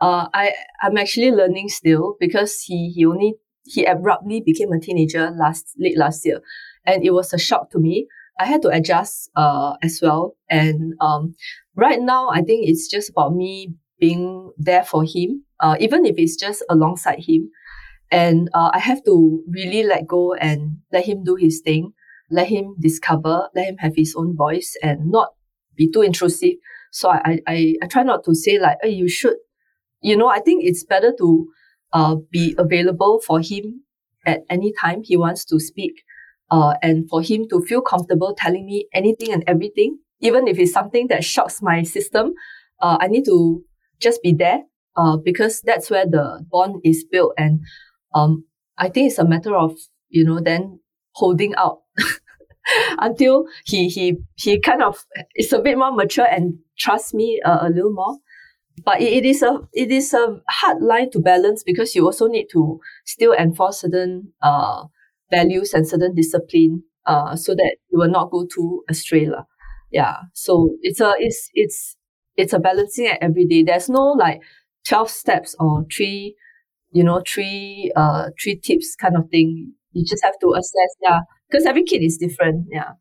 uh, 0.01 0.29
I 0.33 0.55
I'm 0.83 0.97
actually 0.97 1.31
learning 1.31 1.69
still 1.69 2.17
because 2.19 2.63
he 2.63 2.91
he 2.91 3.05
only 3.05 3.35
he 3.65 3.85
abruptly 3.85 4.43
became 4.45 4.73
a 4.73 4.81
teenager 4.81 5.31
last 5.31 5.75
late 5.79 5.99
last 5.99 6.25
year, 6.25 6.41
and 6.87 7.05
it 7.05 7.13
was 7.13 7.33
a 7.33 7.39
shock 7.39 7.71
to 7.71 7.79
me. 7.79 8.07
I 8.39 8.47
had 8.47 8.63
to 8.63 8.69
adjust 8.69 9.31
uh, 9.37 9.75
as 9.83 10.01
well, 10.03 10.37
and 10.49 10.95
um, 11.01 11.35
right 11.77 12.01
now 12.01 12.31
I 12.31 12.43
think 12.43 12.69
it's 12.69 12.89
just 12.89 13.11
about 13.11 13.35
me 13.35 13.75
being 13.99 14.51
there 14.57 14.83
for 14.83 15.05
him, 15.05 15.45
uh, 15.61 15.77
even 15.79 16.07
if 16.07 16.15
it's 16.17 16.37
just 16.37 16.65
alongside 16.71 17.21
him. 17.21 17.51
And 18.11 18.49
uh, 18.55 18.71
I 18.73 18.79
have 18.79 19.05
to 19.05 19.43
really 19.49 19.85
let 19.85 20.07
go 20.07 20.35
and 20.35 20.79
let 20.91 21.05
him 21.05 21.23
do 21.23 21.37
his 21.37 21.61
thing, 21.61 21.93
let 22.31 22.49
him 22.49 22.75
discover, 22.81 23.49
let 23.55 23.67
him 23.69 23.77
have 23.79 23.95
his 23.95 24.15
own 24.17 24.37
voice 24.37 24.75
and 24.83 25.11
not 25.11 25.29
be 25.77 25.91
too 25.93 26.03
intrusive. 26.03 26.55
So 26.91 27.11
I, 27.11 27.41
I, 27.47 27.75
I 27.83 27.87
try 27.87 28.03
not 28.03 28.25
to 28.25 28.35
say 28.35 28.59
like, 28.59 28.79
hey, 28.83 28.91
you 28.91 29.09
should, 29.09 29.37
you 30.01 30.17
know, 30.17 30.29
I 30.29 30.41
think 30.41 30.65
it's 30.65 30.85
better 30.85 31.13
to 31.19 31.47
uh, 31.93 32.17
be 32.31 32.55
available 32.59 33.21
for 33.27 33.41
him 33.41 33.83
at 34.27 34.41
any 34.51 34.73
time 34.81 35.03
he 35.03 35.17
wants 35.17 35.45
to 35.47 35.59
speak. 35.61 36.03
Uh, 36.51 36.75
and 36.83 37.09
for 37.09 37.23
him 37.23 37.49
to 37.49 37.61
feel 37.63 37.81
comfortable 37.81 38.35
telling 38.37 38.67
me 38.67 38.89
anything 38.93 39.33
and 39.33 39.45
everything, 39.47 39.99
even 40.21 40.49
if 40.49 40.59
it's 40.59 40.73
something 40.73 41.07
that 41.09 41.25
shocks 41.25 41.63
my 41.63 41.83
system, 41.83 42.33
uh, 42.81 42.99
I 43.01 43.07
need 43.07 43.25
to 43.27 43.63
just 44.01 44.23
be 44.23 44.33
there 44.33 44.63
uh, 44.97 45.17
because 45.17 45.61
that's 45.61 45.91
where 45.91 46.07
the 46.07 46.45
bond 46.51 46.81
is 46.85 47.05
built. 47.11 47.35
And 47.39 47.61
um, 48.15 48.45
I 48.79 48.89
think 48.89 49.11
it's 49.11 49.19
a 49.19 49.25
matter 49.25 49.55
of, 49.55 49.79
you 50.09 50.25
know, 50.25 50.41
then 50.41 50.81
holding 51.13 51.55
out 51.55 51.83
until 52.99 53.47
he, 53.65 53.89
he, 53.89 54.17
he 54.35 54.61
kind 54.61 54.83
of 54.83 55.05
is 55.37 55.53
a 55.53 55.61
bit 55.61 55.79
more 55.79 55.93
mature 55.93 56.27
and 56.27 56.55
trusts 56.79 57.15
me 57.15 57.41
uh, 57.45 57.59
a 57.63 57.71
little 57.71 57.93
more. 57.93 58.17
But 58.85 59.03
it, 59.03 59.27
is 59.27 59.43
a 59.43 59.61
it 59.75 59.91
is 59.91 60.15
a 60.15 60.41
hard 60.49 60.81
line 60.81 61.11
to 61.11 61.19
balance 61.19 61.63
because 61.63 61.95
you 61.95 62.07
also 62.07 62.29
need 62.29 62.47
to 62.53 62.81
still 63.05 63.35
enforce 63.35 63.81
certain 63.81 64.33
uh, 64.43 64.85
values 65.31 65.75
and 65.75 65.87
certain 65.87 66.15
discipline 66.15 66.83
uh, 67.07 67.37
so 67.37 67.55
that 67.55 67.77
you 67.91 67.99
will 67.99 68.09
not 68.09 68.31
go 68.31 68.47
too 68.47 68.83
astray. 68.89 69.27
La. 69.27 69.45
Yeah. 69.91 70.17
So 70.33 70.77
it's 70.83 71.01
a 71.01 71.15
it's 71.19 71.51
it's 71.55 71.97
it's 72.37 72.53
a 72.53 72.59
balancing 72.59 73.07
act 73.09 73.23
every 73.23 73.45
day. 73.45 73.63
There's 73.63 73.89
no 73.89 74.13
like 74.13 74.41
12 74.89 75.11
steps 75.11 75.55
or 75.59 75.85
three, 75.95 76.37
you 76.93 77.05
know, 77.05 77.23
three, 77.27 77.93
uh, 77.97 78.31
three 78.43 78.57
tips 78.57 78.97
kind 78.97 79.17
of 79.17 79.29
thing. 79.31 79.73
You 79.93 80.05
just 80.05 80.25
have 80.25 80.39
to 80.41 80.55
assess. 80.55 80.97
Yeah. 81.03 81.21
Because 81.49 81.67
every 81.67 81.85
kid 81.85 82.03
is 82.03 82.17
different. 82.17 82.67
Yeah. 82.71 82.93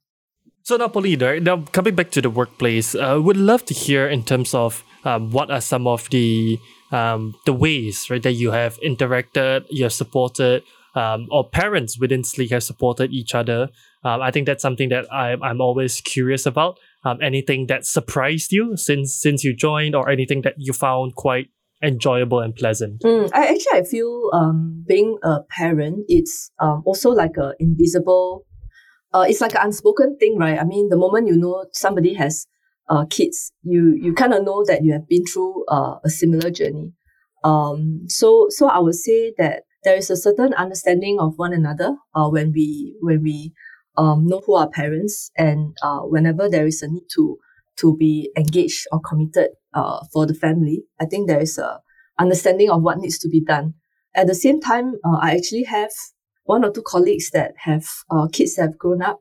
So 0.64 0.78
now, 0.78 0.88
Pauline, 0.88 1.44
now 1.44 1.62
coming 1.72 1.96
back 1.96 2.12
to 2.12 2.22
the 2.22 2.30
workplace, 2.30 2.96
I 2.96 3.12
uh, 3.12 3.20
would 3.22 3.38
love 3.38 3.66
to 3.66 3.74
hear 3.74 4.08
in 4.08 4.24
terms 4.24 4.54
of 4.54 4.84
um, 5.04 5.32
what 5.32 5.52
are 5.52 5.62
some 5.62 5.88
of 5.88 6.10
the 6.10 6.60
um, 6.92 7.36
the 7.46 7.54
ways 7.54 8.10
right 8.10 8.24
that 8.24 8.34
you 8.34 8.52
have 8.52 8.80
interacted, 8.82 9.66
you 9.70 9.84
have 9.84 9.94
supported, 9.94 10.64
um, 10.96 11.28
or 11.32 11.48
parents 11.48 12.00
within 12.00 12.24
Sleek 12.24 12.52
have 12.52 12.64
supported 12.64 13.12
each 13.12 13.36
other. 13.36 13.70
Um, 14.04 14.22
I 14.22 14.32
think 14.32 14.46
that's 14.46 14.62
something 14.62 14.90
that 14.90 15.12
I, 15.12 15.36
I'm 15.42 15.62
always 15.62 16.02
curious 16.02 16.46
about. 16.46 16.80
Um, 17.06 17.20
anything 17.22 17.68
that 17.68 17.86
surprised 17.86 18.52
you 18.52 18.76
since 18.76 19.16
since 19.16 19.44
you 19.44 19.56
joined 19.56 19.96
or 19.96 20.10
anything 20.10 20.42
that 20.42 20.56
you 20.58 20.74
found 20.74 21.16
quite 21.16 21.48
enjoyable 21.82 22.40
and 22.40 22.56
pleasant? 22.56 23.02
Mm, 23.04 23.30
I 23.34 23.48
actually 23.48 23.80
I 23.80 23.84
feel 23.84 24.30
um, 24.34 24.84
being 24.88 25.18
a 25.24 25.40
parent 25.50 26.06
it's 26.08 26.52
um, 26.60 26.84
also 26.86 27.12
like 27.12 27.38
a 27.38 27.54
invisible 27.60 28.46
uh, 29.14 29.26
it's 29.28 29.42
like 29.42 29.54
an 29.56 29.62
unspoken 29.64 30.18
thing 30.18 30.38
right? 30.38 30.60
I 30.60 30.66
mean 30.66 30.90
the 30.90 30.98
moment 30.98 31.28
you 31.28 31.38
know 31.38 31.66
somebody 31.72 32.14
has 32.16 32.46
uh, 32.90 33.06
kids 33.10 33.52
you 33.64 33.98
you 34.02 34.14
kind 34.14 34.34
of 34.34 34.44
know 34.44 34.64
that 34.66 34.84
you 34.84 34.92
have 34.94 35.08
been 35.08 35.26
through 35.26 35.66
uh, 35.68 35.96
a 36.04 36.10
similar 36.10 36.50
journey 36.50 36.92
um, 37.44 38.02
so 38.08 38.48
so 38.50 38.68
I 38.68 38.80
would 38.80 38.96
say 38.96 39.34
that 39.38 39.64
there 39.84 39.96
is 39.96 40.10
a 40.10 40.18
certain 40.18 40.54
understanding 40.54 41.18
of 41.20 41.38
one 41.38 41.54
another 41.54 41.96
uh, 42.14 42.28
when 42.30 42.52
we 42.52 42.96
when 43.02 43.22
we 43.24 43.54
um, 43.98 44.26
know 44.28 44.42
who 44.46 44.56
are 44.56 44.70
parents, 44.70 45.32
and 45.38 45.76
uh, 45.82 46.00
whenever 46.00 46.50
there 46.50 46.66
is 46.66 46.82
a 46.82 46.88
need 46.88 47.06
to 47.16 47.38
to 47.78 47.96
be 47.98 48.32
engaged 48.38 48.88
or 48.92 49.00
committed 49.00 49.52
uh, 49.74 50.00
for 50.12 50.26
the 50.26 50.34
family, 50.34 50.84
I 51.00 51.06
think 51.06 51.28
there 51.28 51.40
is 51.40 51.58
a 51.58 51.80
understanding 52.20 52.70
of 52.70 52.82
what 52.82 52.98
needs 52.98 53.18
to 53.20 53.30
be 53.30 53.42
done. 53.42 53.76
At 54.16 54.28
the 54.28 54.36
same 54.36 54.60
time, 54.60 54.96
uh, 55.06 55.18
I 55.22 55.36
actually 55.36 55.64
have 55.64 55.92
one 56.44 56.66
or 56.66 56.72
two 56.72 56.82
colleagues 56.82 57.30
that 57.32 57.54
have 57.60 57.86
uh, 58.12 58.28
kids 58.32 58.56
that 58.56 58.64
have 58.64 58.78
grown 58.78 59.02
up, 59.02 59.20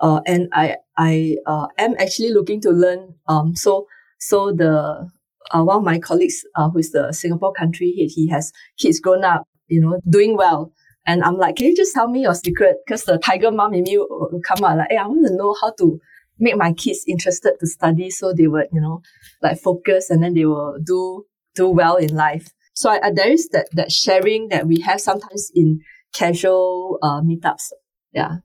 uh, 0.00 0.20
and 0.26 0.48
I 0.52 0.76
I 0.96 1.36
uh, 1.46 1.68
am 1.78 1.94
actually 1.98 2.32
looking 2.32 2.60
to 2.62 2.70
learn. 2.70 3.14
Um, 3.26 3.54
so 3.56 3.86
so 4.18 4.52
the 4.52 5.08
uh, 5.50 5.62
one 5.62 5.78
of 5.78 5.84
my 5.84 5.98
colleagues 5.98 6.44
uh, 6.56 6.68
who 6.70 6.78
is 6.78 6.92
the 6.92 7.12
Singapore 7.12 7.52
country 7.52 7.94
head, 7.98 8.10
he 8.14 8.28
has 8.28 8.52
kids 8.78 9.00
grown 9.00 9.24
up, 9.24 9.44
you 9.68 9.80
know, 9.80 10.00
doing 10.08 10.36
well. 10.36 10.72
And 11.06 11.22
I'm 11.24 11.38
like, 11.38 11.56
can 11.56 11.66
you 11.66 11.76
just 11.76 11.94
tell 11.94 12.08
me 12.08 12.22
your 12.22 12.34
secret? 12.34 12.76
Because 12.84 13.04
the 13.04 13.18
tiger 13.18 13.50
mom 13.50 13.72
in 13.72 13.84
me 13.84 13.96
will, 13.96 14.28
will 14.30 14.42
come 14.44 14.62
out 14.62 14.76
like, 14.76 14.88
hey, 14.90 14.98
I 14.98 15.06
want 15.06 15.26
to 15.26 15.34
know 15.34 15.56
how 15.60 15.72
to 15.78 15.98
make 16.38 16.56
my 16.56 16.72
kids 16.72 17.04
interested 17.08 17.54
to 17.58 17.66
study 17.66 18.10
so 18.10 18.32
they 18.32 18.46
would, 18.46 18.66
you 18.72 18.80
know, 18.80 19.00
like 19.42 19.58
focus 19.58 20.10
and 20.10 20.22
then 20.22 20.34
they 20.34 20.44
will 20.44 20.78
do 20.84 21.24
do 21.54 21.68
well 21.68 21.96
in 21.96 22.14
life. 22.14 22.48
So 22.74 22.90
I, 22.90 23.06
I, 23.06 23.10
there 23.10 23.30
is 23.30 23.48
that 23.48 23.68
that 23.72 23.90
sharing 23.90 24.48
that 24.48 24.66
we 24.66 24.80
have 24.80 25.00
sometimes 25.00 25.50
in 25.54 25.80
casual 26.12 26.98
uh, 27.02 27.20
meetups. 27.22 27.72
Yeah. 28.12 28.38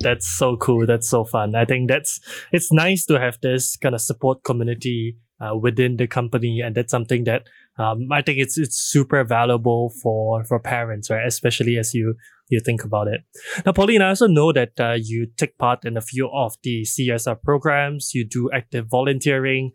That's 0.00 0.26
so 0.26 0.56
cool. 0.56 0.86
That's 0.86 1.08
so 1.08 1.24
fun. 1.24 1.54
I 1.54 1.64
think 1.64 1.88
that's 1.88 2.20
it's 2.52 2.72
nice 2.72 3.04
to 3.06 3.18
have 3.20 3.38
this 3.40 3.76
kind 3.76 3.94
of 3.94 4.00
support 4.00 4.44
community 4.44 5.16
uh, 5.40 5.56
within 5.56 5.96
the 5.96 6.06
company, 6.06 6.60
and 6.60 6.74
that's 6.74 6.90
something 6.90 7.24
that 7.24 7.42
um, 7.78 8.08
I 8.12 8.22
think 8.22 8.38
it's 8.38 8.56
it's 8.56 8.76
super 8.76 9.24
valuable 9.24 9.92
for 10.02 10.44
for 10.44 10.58
parents, 10.60 11.10
right? 11.10 11.26
Especially 11.26 11.76
as 11.76 11.94
you 11.94 12.14
you 12.48 12.60
think 12.60 12.84
about 12.84 13.08
it. 13.08 13.22
Now, 13.64 13.72
Pauline, 13.72 14.02
I 14.02 14.10
also 14.10 14.26
know 14.26 14.52
that 14.52 14.72
uh, 14.78 14.96
you 15.00 15.26
take 15.36 15.58
part 15.58 15.84
in 15.84 15.96
a 15.96 16.02
few 16.02 16.30
of 16.32 16.54
the 16.62 16.82
CSR 16.82 17.42
programs. 17.42 18.12
You 18.14 18.24
do 18.26 18.50
active 18.52 18.86
volunteering. 18.90 19.72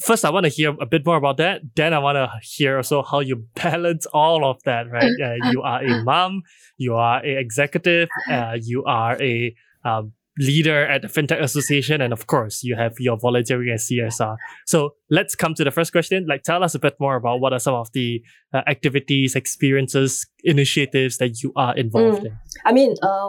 First, 0.00 0.24
I 0.24 0.30
want 0.30 0.44
to 0.44 0.50
hear 0.50 0.74
a 0.80 0.86
bit 0.86 1.06
more 1.06 1.16
about 1.16 1.36
that. 1.36 1.62
Then 1.76 1.94
I 1.94 1.98
want 2.00 2.16
to 2.16 2.30
hear 2.42 2.78
also 2.78 3.02
how 3.02 3.20
you 3.20 3.46
balance 3.54 4.06
all 4.06 4.44
of 4.44 4.62
that, 4.64 4.90
right? 4.90 5.12
Uh, 5.24 5.50
you 5.50 5.62
are 5.62 5.82
a 5.82 6.02
mom, 6.02 6.42
you 6.76 6.94
are 6.94 7.24
a 7.24 7.38
executive, 7.38 8.08
uh, 8.30 8.56
you 8.60 8.84
are 8.84 9.20
a 9.22 9.54
um, 9.84 10.12
leader 10.38 10.84
at 10.86 11.02
the 11.02 11.08
FinTech 11.08 11.40
Association, 11.40 12.00
and 12.00 12.12
of 12.12 12.26
course, 12.26 12.62
you 12.62 12.74
have 12.76 12.94
your 12.98 13.16
volunteering 13.16 13.70
at 13.70 13.80
CSR. 13.80 14.36
So 14.66 14.94
let's 15.10 15.34
come 15.34 15.54
to 15.54 15.64
the 15.64 15.70
first 15.70 15.92
question. 15.92 16.26
Like, 16.28 16.42
tell 16.42 16.64
us 16.64 16.74
a 16.74 16.78
bit 16.78 16.96
more 16.98 17.16
about 17.16 17.40
what 17.40 17.52
are 17.52 17.58
some 17.58 17.74
of 17.74 17.92
the 17.92 18.22
uh, 18.52 18.62
activities, 18.66 19.36
experiences, 19.36 20.26
initiatives 20.42 21.18
that 21.18 21.42
you 21.42 21.52
are 21.56 21.76
involved 21.76 22.22
mm. 22.22 22.26
in. 22.26 22.38
I 22.64 22.72
mean, 22.72 22.94
uh, 23.02 23.28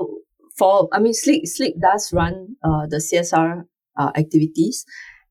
for 0.58 0.90
I 0.92 1.00
mean, 1.00 1.14
Sleek 1.14 1.44
Sleek 1.48 1.80
does 1.80 2.12
run 2.14 2.56
uh, 2.64 2.88
the 2.88 2.98
CSR 2.98 3.66
uh, 3.98 4.12
activities, 4.16 4.86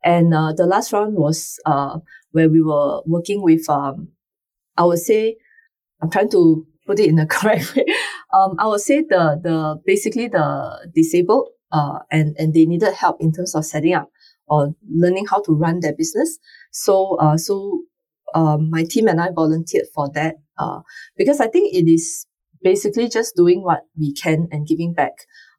and 0.04 0.34
uh, 0.34 0.52
the 0.52 0.66
last 0.66 0.92
round 0.92 1.14
was 1.14 1.58
uh, 1.64 1.98
where 2.32 2.48
we 2.48 2.62
were 2.62 3.00
working 3.06 3.42
with. 3.42 3.68
Um, 3.68 4.08
I 4.76 4.84
would 4.84 4.98
say, 4.98 5.36
I'm 6.02 6.10
trying 6.10 6.30
to 6.30 6.66
put 6.86 7.00
it 7.00 7.08
in 7.08 7.16
the 7.16 7.26
correct 7.30 7.74
way. 7.74 7.86
Um, 8.32 8.56
I 8.58 8.66
would 8.66 8.80
say 8.80 9.00
the 9.00 9.40
the 9.42 9.80
basically 9.86 10.28
the 10.28 10.88
disabled 10.94 11.48
uh, 11.72 12.00
and 12.10 12.36
and 12.38 12.52
they 12.52 12.66
needed 12.66 12.92
help 12.94 13.20
in 13.20 13.32
terms 13.32 13.54
of 13.54 13.64
setting 13.64 13.94
up 13.94 14.10
or 14.46 14.74
learning 14.88 15.26
how 15.26 15.40
to 15.42 15.52
run 15.52 15.80
their 15.80 15.94
business. 15.94 16.38
So 16.70 17.16
uh, 17.16 17.38
so 17.38 17.82
um, 18.34 18.70
my 18.70 18.84
team 18.84 19.08
and 19.08 19.20
I 19.20 19.30
volunteered 19.30 19.86
for 19.94 20.10
that 20.14 20.36
uh, 20.58 20.80
because 21.16 21.40
I 21.40 21.46
think 21.46 21.74
it 21.74 21.90
is 21.90 22.26
basically 22.62 23.08
just 23.08 23.36
doing 23.36 23.62
what 23.62 23.82
we 23.98 24.12
can 24.12 24.48
and 24.50 24.66
giving 24.66 24.92
back. 24.92 25.12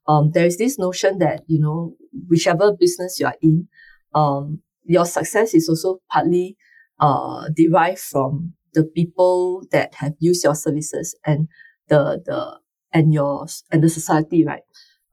Um, 0.08 0.32
there 0.34 0.46
is 0.46 0.58
this 0.58 0.78
notion 0.78 1.18
that 1.18 1.42
you 1.48 1.60
know 1.60 1.96
whichever 2.30 2.74
business 2.74 3.20
you 3.20 3.26
are 3.26 3.36
in, 3.42 3.68
um, 4.16 4.62
your 4.84 5.06
success 5.06 5.54
is 5.54 5.70
also 5.70 6.00
partly 6.12 6.58
uh, 7.00 7.50
derived 7.56 8.00
from 8.00 8.54
the 8.74 8.84
people 8.84 9.64
that 9.72 9.96
have 9.96 10.14
used 10.20 10.44
your 10.44 10.56
services 10.56 11.16
and 11.26 11.48
the 11.90 12.22
the 12.26 12.60
and 12.92 13.14
your 13.14 13.46
and 13.72 13.84
the 13.84 13.90
society, 13.90 14.46
right? 14.46 14.64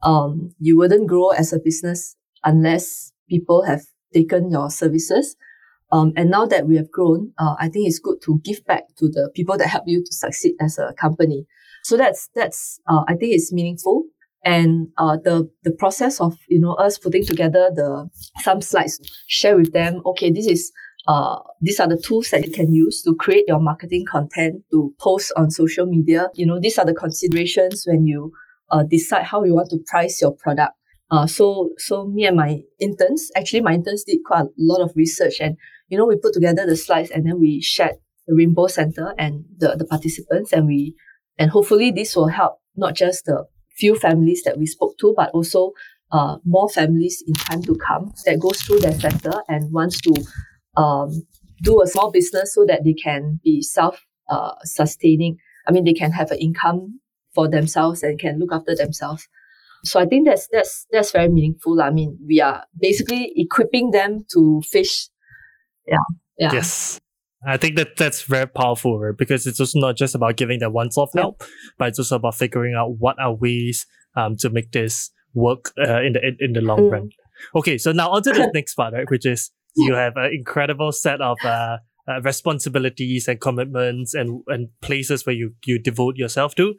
um, 0.02 0.50
you 0.58 0.76
wouldn't 0.76 1.06
grow 1.06 1.30
as 1.30 1.52
a 1.52 1.58
business 1.58 2.16
unless 2.44 3.12
people 3.28 3.64
have 3.64 3.82
taken 4.12 4.50
your 4.50 4.70
services. 4.70 5.36
Um, 5.90 6.12
and 6.16 6.30
now 6.30 6.46
that 6.46 6.66
we 6.66 6.76
have 6.76 6.90
grown, 6.90 7.32
uh, 7.38 7.54
I 7.58 7.68
think 7.68 7.86
it's 7.86 7.98
good 7.98 8.18
to 8.24 8.40
give 8.44 8.64
back 8.64 8.84
to 8.98 9.08
the 9.08 9.30
people 9.34 9.58
that 9.58 9.68
help 9.68 9.84
you 9.86 10.02
to 10.02 10.12
succeed 10.12 10.54
as 10.60 10.78
a 10.78 10.94
company. 10.94 11.46
So 11.84 11.96
that's 11.96 12.28
that's 12.34 12.80
uh, 12.88 13.02
I 13.08 13.14
think 13.14 13.34
it's 13.34 13.52
meaningful. 13.52 14.04
And 14.44 14.88
uh, 14.98 15.18
the 15.22 15.48
the 15.62 15.70
process 15.70 16.20
of 16.20 16.36
you 16.48 16.58
know 16.58 16.74
us 16.74 16.98
putting 16.98 17.24
together 17.24 17.70
the 17.74 18.08
some 18.42 18.60
slides, 18.60 19.00
share 19.28 19.56
with 19.56 19.72
them. 19.72 20.02
Okay, 20.04 20.30
this 20.30 20.46
is 20.46 20.72
uh, 21.06 21.38
these 21.60 21.80
are 21.80 21.88
the 21.88 21.96
tools 21.96 22.30
that 22.30 22.44
you 22.44 22.52
can 22.52 22.72
use 22.72 23.02
to 23.02 23.14
create 23.14 23.44
your 23.48 23.60
marketing 23.60 24.04
content, 24.10 24.62
to 24.70 24.94
post 25.00 25.32
on 25.36 25.50
social 25.50 25.86
media. 25.86 26.28
You 26.34 26.46
know, 26.46 26.60
these 26.60 26.78
are 26.78 26.84
the 26.84 26.94
considerations 26.94 27.84
when 27.86 28.06
you 28.06 28.32
uh, 28.70 28.82
decide 28.84 29.24
how 29.24 29.44
you 29.44 29.54
want 29.54 29.70
to 29.70 29.78
price 29.86 30.20
your 30.20 30.34
product. 30.34 30.72
Uh, 31.10 31.26
so, 31.26 31.70
so 31.76 32.06
me 32.06 32.24
and 32.24 32.36
my 32.36 32.62
interns, 32.80 33.30
actually 33.36 33.60
my 33.60 33.74
interns 33.74 34.02
did 34.04 34.18
quite 34.24 34.44
a 34.44 34.48
lot 34.56 34.80
of 34.80 34.92
research 34.96 35.40
and, 35.40 35.56
you 35.88 35.98
know, 35.98 36.06
we 36.06 36.16
put 36.16 36.32
together 36.32 36.64
the 36.64 36.74
slides 36.74 37.10
and 37.10 37.26
then 37.26 37.38
we 37.38 37.60
shared 37.60 37.96
the 38.26 38.34
Rainbow 38.34 38.66
Center 38.66 39.14
and 39.18 39.44
the, 39.58 39.76
the 39.76 39.84
participants 39.84 40.54
and 40.54 40.66
we, 40.66 40.94
and 41.38 41.50
hopefully 41.50 41.90
this 41.90 42.16
will 42.16 42.28
help 42.28 42.60
not 42.76 42.94
just 42.94 43.26
the 43.26 43.44
few 43.82 43.94
families 44.06 44.42
that 44.44 44.58
we 44.58 44.66
spoke 44.66 44.94
to, 44.98 45.12
but 45.16 45.30
also 45.30 45.72
uh, 46.12 46.36
more 46.44 46.68
families 46.68 47.22
in 47.26 47.34
time 47.34 47.62
to 47.62 47.74
come 47.88 48.12
that 48.26 48.38
goes 48.38 48.62
through 48.62 48.80
their 48.80 48.98
sector 49.06 49.34
and 49.48 49.72
wants 49.72 50.00
to 50.00 50.14
um, 50.76 51.10
do 51.62 51.82
a 51.82 51.86
small 51.86 52.10
business 52.10 52.54
so 52.54 52.64
that 52.66 52.84
they 52.84 52.94
can 52.94 53.40
be 53.42 53.60
self 53.62 53.96
uh, 54.30 54.54
sustaining. 54.62 55.36
I 55.66 55.72
mean, 55.72 55.84
they 55.84 55.94
can 56.02 56.12
have 56.12 56.30
an 56.30 56.38
income 56.38 57.00
for 57.34 57.48
themselves 57.48 58.02
and 58.02 58.18
can 58.18 58.38
look 58.38 58.52
after 58.52 58.74
themselves. 58.76 59.26
So 59.84 59.98
I 59.98 60.06
think 60.06 60.26
that's 60.28 60.46
that's 60.52 60.86
that's 60.92 61.10
very 61.10 61.28
meaningful. 61.28 61.82
I 61.82 61.90
mean, 61.90 62.18
we 62.26 62.40
are 62.40 62.64
basically 62.78 63.32
equipping 63.36 63.90
them 63.90 64.24
to 64.32 64.62
fish. 64.70 65.08
Yeah. 65.86 66.06
Yeah. 66.38 66.52
Yes. 66.52 67.01
I 67.46 67.56
think 67.56 67.76
that 67.76 67.96
that's 67.96 68.22
very 68.22 68.46
powerful, 68.46 68.98
right? 68.98 69.16
Because 69.16 69.46
it's 69.46 69.58
also 69.58 69.80
not 69.80 69.96
just 69.96 70.14
about 70.14 70.36
giving 70.36 70.60
that 70.60 70.72
one-off 70.72 71.10
yeah. 71.14 71.22
help, 71.22 71.42
but 71.78 71.88
it's 71.88 71.98
also 71.98 72.16
about 72.16 72.36
figuring 72.36 72.74
out 72.74 72.98
what 72.98 73.16
are 73.18 73.34
ways 73.34 73.86
um, 74.16 74.36
to 74.36 74.50
make 74.50 74.72
this 74.72 75.10
work 75.34 75.72
uh, 75.78 76.00
in 76.02 76.12
the 76.12 76.20
in, 76.26 76.36
in 76.40 76.52
the 76.52 76.60
long 76.60 76.80
mm. 76.80 76.92
run. 76.92 77.10
Okay, 77.54 77.78
so 77.78 77.92
now 77.92 78.10
on 78.10 78.22
to 78.22 78.32
the 78.32 78.50
next 78.54 78.74
part, 78.74 78.94
right? 78.94 79.10
Which 79.10 79.26
is 79.26 79.50
you 79.76 79.94
have 79.94 80.16
an 80.16 80.30
incredible 80.32 80.92
set 80.92 81.20
of 81.20 81.38
uh, 81.44 81.78
uh, 82.08 82.20
responsibilities 82.22 83.28
and 83.28 83.40
commitments 83.40 84.14
and 84.14 84.42
and 84.48 84.68
places 84.80 85.26
where 85.26 85.34
you 85.34 85.54
you 85.64 85.78
devote 85.78 86.16
yourself 86.16 86.54
to. 86.56 86.74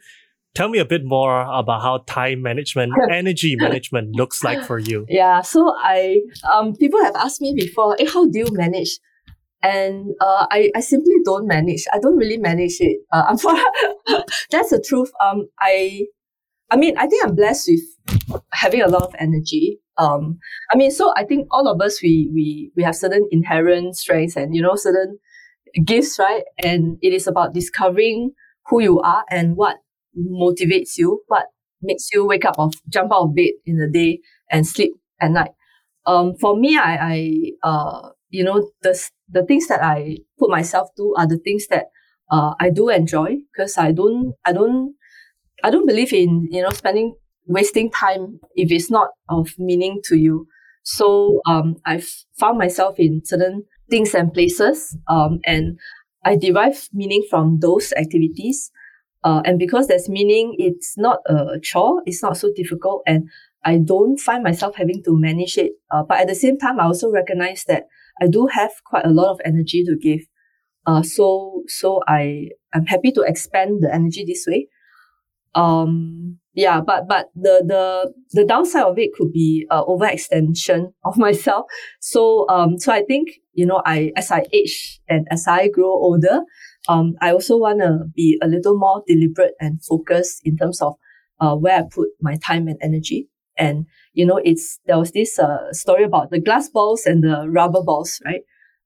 Tell 0.56 0.70
me 0.70 0.78
a 0.78 0.86
bit 0.86 1.02
more 1.04 1.42
about 1.42 1.82
how 1.82 2.04
time 2.06 2.44
management, 2.44 2.94
energy 3.12 3.56
management 3.58 4.16
looks 4.16 4.44
like 4.44 4.64
for 4.64 4.78
you. 4.78 5.06
Yeah, 5.10 5.42
so 5.42 5.74
I 5.76 6.22
um 6.52 6.76
people 6.76 7.02
have 7.04 7.16
asked 7.16 7.42
me 7.42 7.54
before, 7.56 7.96
hey, 7.98 8.06
how 8.06 8.30
do 8.30 8.40
you 8.40 8.48
manage? 8.52 9.00
And 9.64 10.14
uh, 10.22 10.46
I, 10.52 10.72
I 10.76 10.82
simply 10.82 11.16
don't 11.24 11.48
manage. 11.48 11.86
I 11.94 12.00
don't 12.00 12.18
really 12.18 12.38
manage 12.38 12.78
it. 12.82 12.98
Uh, 13.12 13.24
I'm 13.30 13.38
for, 13.40 13.54
that's 14.52 14.70
the 14.72 14.84
truth. 14.86 15.12
Um, 15.24 15.48
I, 15.60 16.06
I 16.70 16.76
mean, 16.76 16.98
I 16.98 17.08
think 17.08 17.26
I'm 17.26 17.36
blessed 17.36 17.70
with 17.70 18.42
having 18.54 18.82
a 18.82 18.88
lot 18.88 19.04
of 19.04 19.16
energy. 19.20 19.80
Um, 19.98 20.40
I 20.74 20.78
mean, 20.78 20.92
so 20.92 21.14
I 21.16 21.24
think 21.24 21.48
all 21.52 21.68
of 21.68 21.80
us 21.82 22.02
we 22.02 22.30
we 22.34 22.72
we 22.76 22.84
have 22.84 22.96
certain 22.96 23.28
inherent 23.32 23.96
strengths 23.96 24.36
and 24.36 24.56
you 24.56 24.62
know 24.62 24.76
certain 24.76 25.20
gifts, 25.86 26.18
right? 26.20 26.44
And 26.64 26.98
it 27.02 27.14
is 27.14 27.28
about 27.28 27.54
discovering 27.54 28.32
who 28.68 28.82
you 28.82 29.00
are 29.02 29.24
and 29.30 29.56
what 29.56 29.78
motivates 30.18 30.98
you, 30.98 31.22
what 31.28 31.48
makes 31.82 32.10
you 32.14 32.26
wake 32.26 32.46
up 32.46 32.56
or 32.58 32.70
jump 32.90 33.12
out 33.12 33.24
of 33.24 33.36
bed 33.36 33.52
in 33.66 33.78
the 33.78 33.88
day 33.88 34.20
and 34.50 34.66
sleep 34.66 34.94
at 35.20 35.32
night. 35.32 35.52
Um, 36.06 36.36
for 36.40 36.58
me, 36.58 36.78
I, 36.78 36.96
I, 36.96 37.34
uh, 37.64 38.10
you 38.30 38.44
know, 38.44 38.70
the, 38.82 39.10
the 39.34 39.46
things 39.46 39.68
that 39.68 39.84
I 39.84 40.20
put 40.40 40.50
myself 40.52 40.90
to 40.98 41.16
are 41.18 41.28
the 41.28 41.40
things 41.40 41.68
that, 41.68 41.88
uh, 42.32 42.54
I 42.60 42.70
do 42.70 42.90
enjoy 42.90 43.38
because 43.54 43.78
I 43.78 43.92
don't, 43.92 44.34
I 44.46 44.54
don't, 44.54 44.96
I 45.64 45.70
don't 45.72 45.88
believe 45.88 46.14
in, 46.14 46.48
you 46.52 46.62
know, 46.62 46.72
spending, 46.72 47.16
wasting 47.48 47.92
time 47.92 48.40
if 48.56 48.72
it's 48.72 48.92
not 48.92 49.10
of 49.30 49.50
meaning 49.58 50.02
to 50.06 50.18
you. 50.18 50.48
So, 50.84 51.42
um, 51.48 51.78
I've 51.86 52.10
found 52.38 52.58
myself 52.58 53.00
in 53.00 53.22
certain 53.24 53.64
things 53.90 54.14
and 54.14 54.34
places, 54.34 54.98
um, 55.08 55.40
and 55.46 55.80
I 56.26 56.36
derive 56.36 56.90
meaning 56.94 57.24
from 57.30 57.60
those 57.60 57.94
activities. 57.94 58.72
Uh, 59.24 59.42
and 59.46 59.58
because 59.58 59.88
there's 59.88 60.10
meaning, 60.10 60.56
it's 60.60 60.98
not 60.98 61.20
a 61.28 61.60
chore. 61.62 62.02
It's 62.06 62.22
not 62.22 62.38
so 62.38 62.52
difficult. 62.56 63.04
And 63.08 63.30
I 63.64 63.78
don't 63.78 64.20
find 64.20 64.44
myself 64.44 64.76
having 64.76 65.02
to 65.06 65.18
manage 65.18 65.58
it. 65.58 65.74
Uh, 65.92 66.04
but 66.04 66.20
at 66.20 66.28
the 66.28 66.36
same 66.36 66.58
time, 66.58 66.80
I 66.80 66.84
also 66.84 67.10
recognize 67.10 67.64
that 67.66 67.88
I 68.24 68.28
do 68.28 68.48
have 68.48 68.72
quite 68.86 69.06
a 69.06 69.10
lot 69.10 69.32
of 69.32 69.42
energy 69.44 69.84
to 69.84 69.98
give. 69.98 70.22
Uh, 70.86 71.04
so, 71.04 71.64
so 71.68 72.02
I, 72.08 72.50
I'm 72.74 72.86
happy 72.86 73.12
to 73.12 73.22
expand 73.22 73.84
the 73.84 73.94
energy 73.94 74.24
this 74.26 74.46
way. 74.48 74.68
Um, 75.56 76.40
yeah, 76.54 76.80
but, 76.82 77.08
but 77.08 77.28
the, 77.36 77.64
the, 77.68 78.14
the 78.32 78.46
downside 78.46 78.84
of 78.84 78.98
it 78.98 79.12
could 79.14 79.34
be, 79.34 79.68
uh, 79.70 79.84
overextension 79.84 80.94
of 81.04 81.18
myself. 81.18 81.66
So, 82.00 82.48
um, 82.48 82.80
so 82.80 82.94
I 82.94 83.04
think, 83.04 83.30
you 83.54 83.66
know, 83.66 83.82
I, 83.86 84.12
as 84.16 84.32
I 84.32 84.46
age 84.54 85.02
and 85.10 85.28
as 85.30 85.46
I 85.48 85.68
grow 85.68 85.92
older, 85.92 86.42
um, 86.88 87.16
I 87.22 87.32
also 87.32 87.58
want 87.58 87.80
to 87.80 88.06
be 88.16 88.40
a 88.42 88.48
little 88.48 88.78
more 88.78 89.04
deliberate 89.06 89.54
and 89.60 89.84
focused 89.84 90.42
in 90.46 90.58
terms 90.58 90.82
of 90.82 90.94
uh, 91.40 91.56
where 91.56 91.80
I 91.80 91.84
put 91.90 92.10
my 92.22 92.38
time 92.38 92.68
and 92.68 92.78
energy. 92.82 93.30
And, 93.58 93.86
you 94.14 94.26
know, 94.26 94.40
it's, 94.44 94.80
there 94.86 94.98
was 94.98 95.12
this 95.12 95.38
uh, 95.40 95.72
story 95.72 96.04
about 96.04 96.32
the 96.32 96.40
glass 96.40 96.70
balls 96.70 97.06
and 97.06 97.24
the 97.24 97.48
rubber 97.50 97.82
balls, 97.84 98.20
right? 98.26 98.42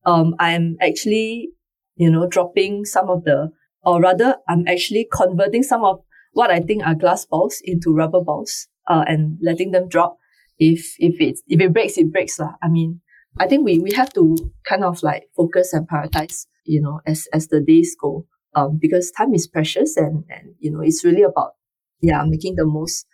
Um, 0.06 0.36
I'm 0.39 0.77
actually, 0.82 1.49
you 1.95 2.10
know, 2.10 2.27
dropping 2.27 2.86
some 2.86 3.10
of 3.10 3.23
the, 3.23 3.51
or 3.84 4.01
rather, 4.01 4.38
I'm 4.47 4.67
actually 4.67 5.08
converting 5.12 5.63
some 5.63 5.84
of 5.84 6.01
what 6.34 6.51
I 6.51 6.60
think 6.60 6.86
are 6.86 6.95
glass 6.95 7.25
balls 7.25 7.62
into 7.63 7.93
rubber 7.93 8.21
balls, 8.21 8.67
uh, 8.88 9.03
and 9.08 9.38
letting 9.41 9.71
them 9.71 9.88
drop. 9.89 10.17
if 10.60 10.95
if 10.97 11.21
it 11.21 11.39
if 11.47 11.62
it 11.62 11.73
breaks, 11.73 11.97
it 11.97 12.12
breaks 12.12 12.39
lah. 12.39 12.53
I 12.63 12.69
mean, 12.69 13.01
I 13.39 13.47
think 13.47 13.65
we 13.65 13.80
we 13.80 13.91
have 13.93 14.12
to 14.13 14.36
kind 14.65 14.84
of 14.84 15.03
like 15.03 15.30
focus 15.36 15.73
and 15.73 15.88
prioritize, 15.88 16.47
you 16.65 16.82
know, 16.82 17.01
as 17.06 17.27
as 17.34 17.47
the 17.47 17.62
days 17.62 17.95
go. 17.99 18.25
Um, 18.56 18.80
because 18.82 19.12
time 19.12 19.34
is 19.36 19.47
precious 19.47 19.97
and 19.97 20.23
and 20.30 20.56
you 20.60 20.71
know 20.71 20.82
it's 20.82 21.06
really 21.06 21.21
about 21.21 21.53
yeah 22.01 22.23
making 22.25 22.56
the 22.56 22.65
most 22.65 23.06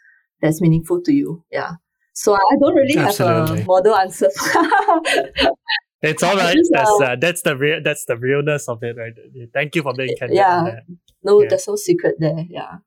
that's 0.43 0.61
meaningful 0.61 1.01
to 1.01 1.13
you. 1.13 1.43
Yeah. 1.51 1.71
So 2.13 2.35
I 2.35 2.55
don't 2.59 2.75
really 2.75 2.97
Absolutely. 2.97 3.57
have 3.57 3.65
a 3.65 3.65
model 3.65 3.95
answer. 3.95 4.27
it's 6.03 6.21
all 6.21 6.35
right. 6.35 6.55
That's 6.71 7.01
uh, 7.01 7.15
that's 7.19 7.41
the 7.41 7.57
real 7.57 7.81
that's 7.83 8.05
the 8.05 8.17
realness 8.17 8.67
of 8.67 8.83
it, 8.83 8.95
right? 8.97 9.13
Thank 9.53 9.75
you 9.75 9.81
for 9.81 9.93
being 9.93 10.15
candid. 10.19 10.37
Yeah. 10.37 10.81
No, 11.23 11.41
yeah. 11.41 11.47
there's 11.49 11.67
no 11.67 11.75
secret 11.75 12.15
there. 12.19 12.45
Yeah. 12.49 12.77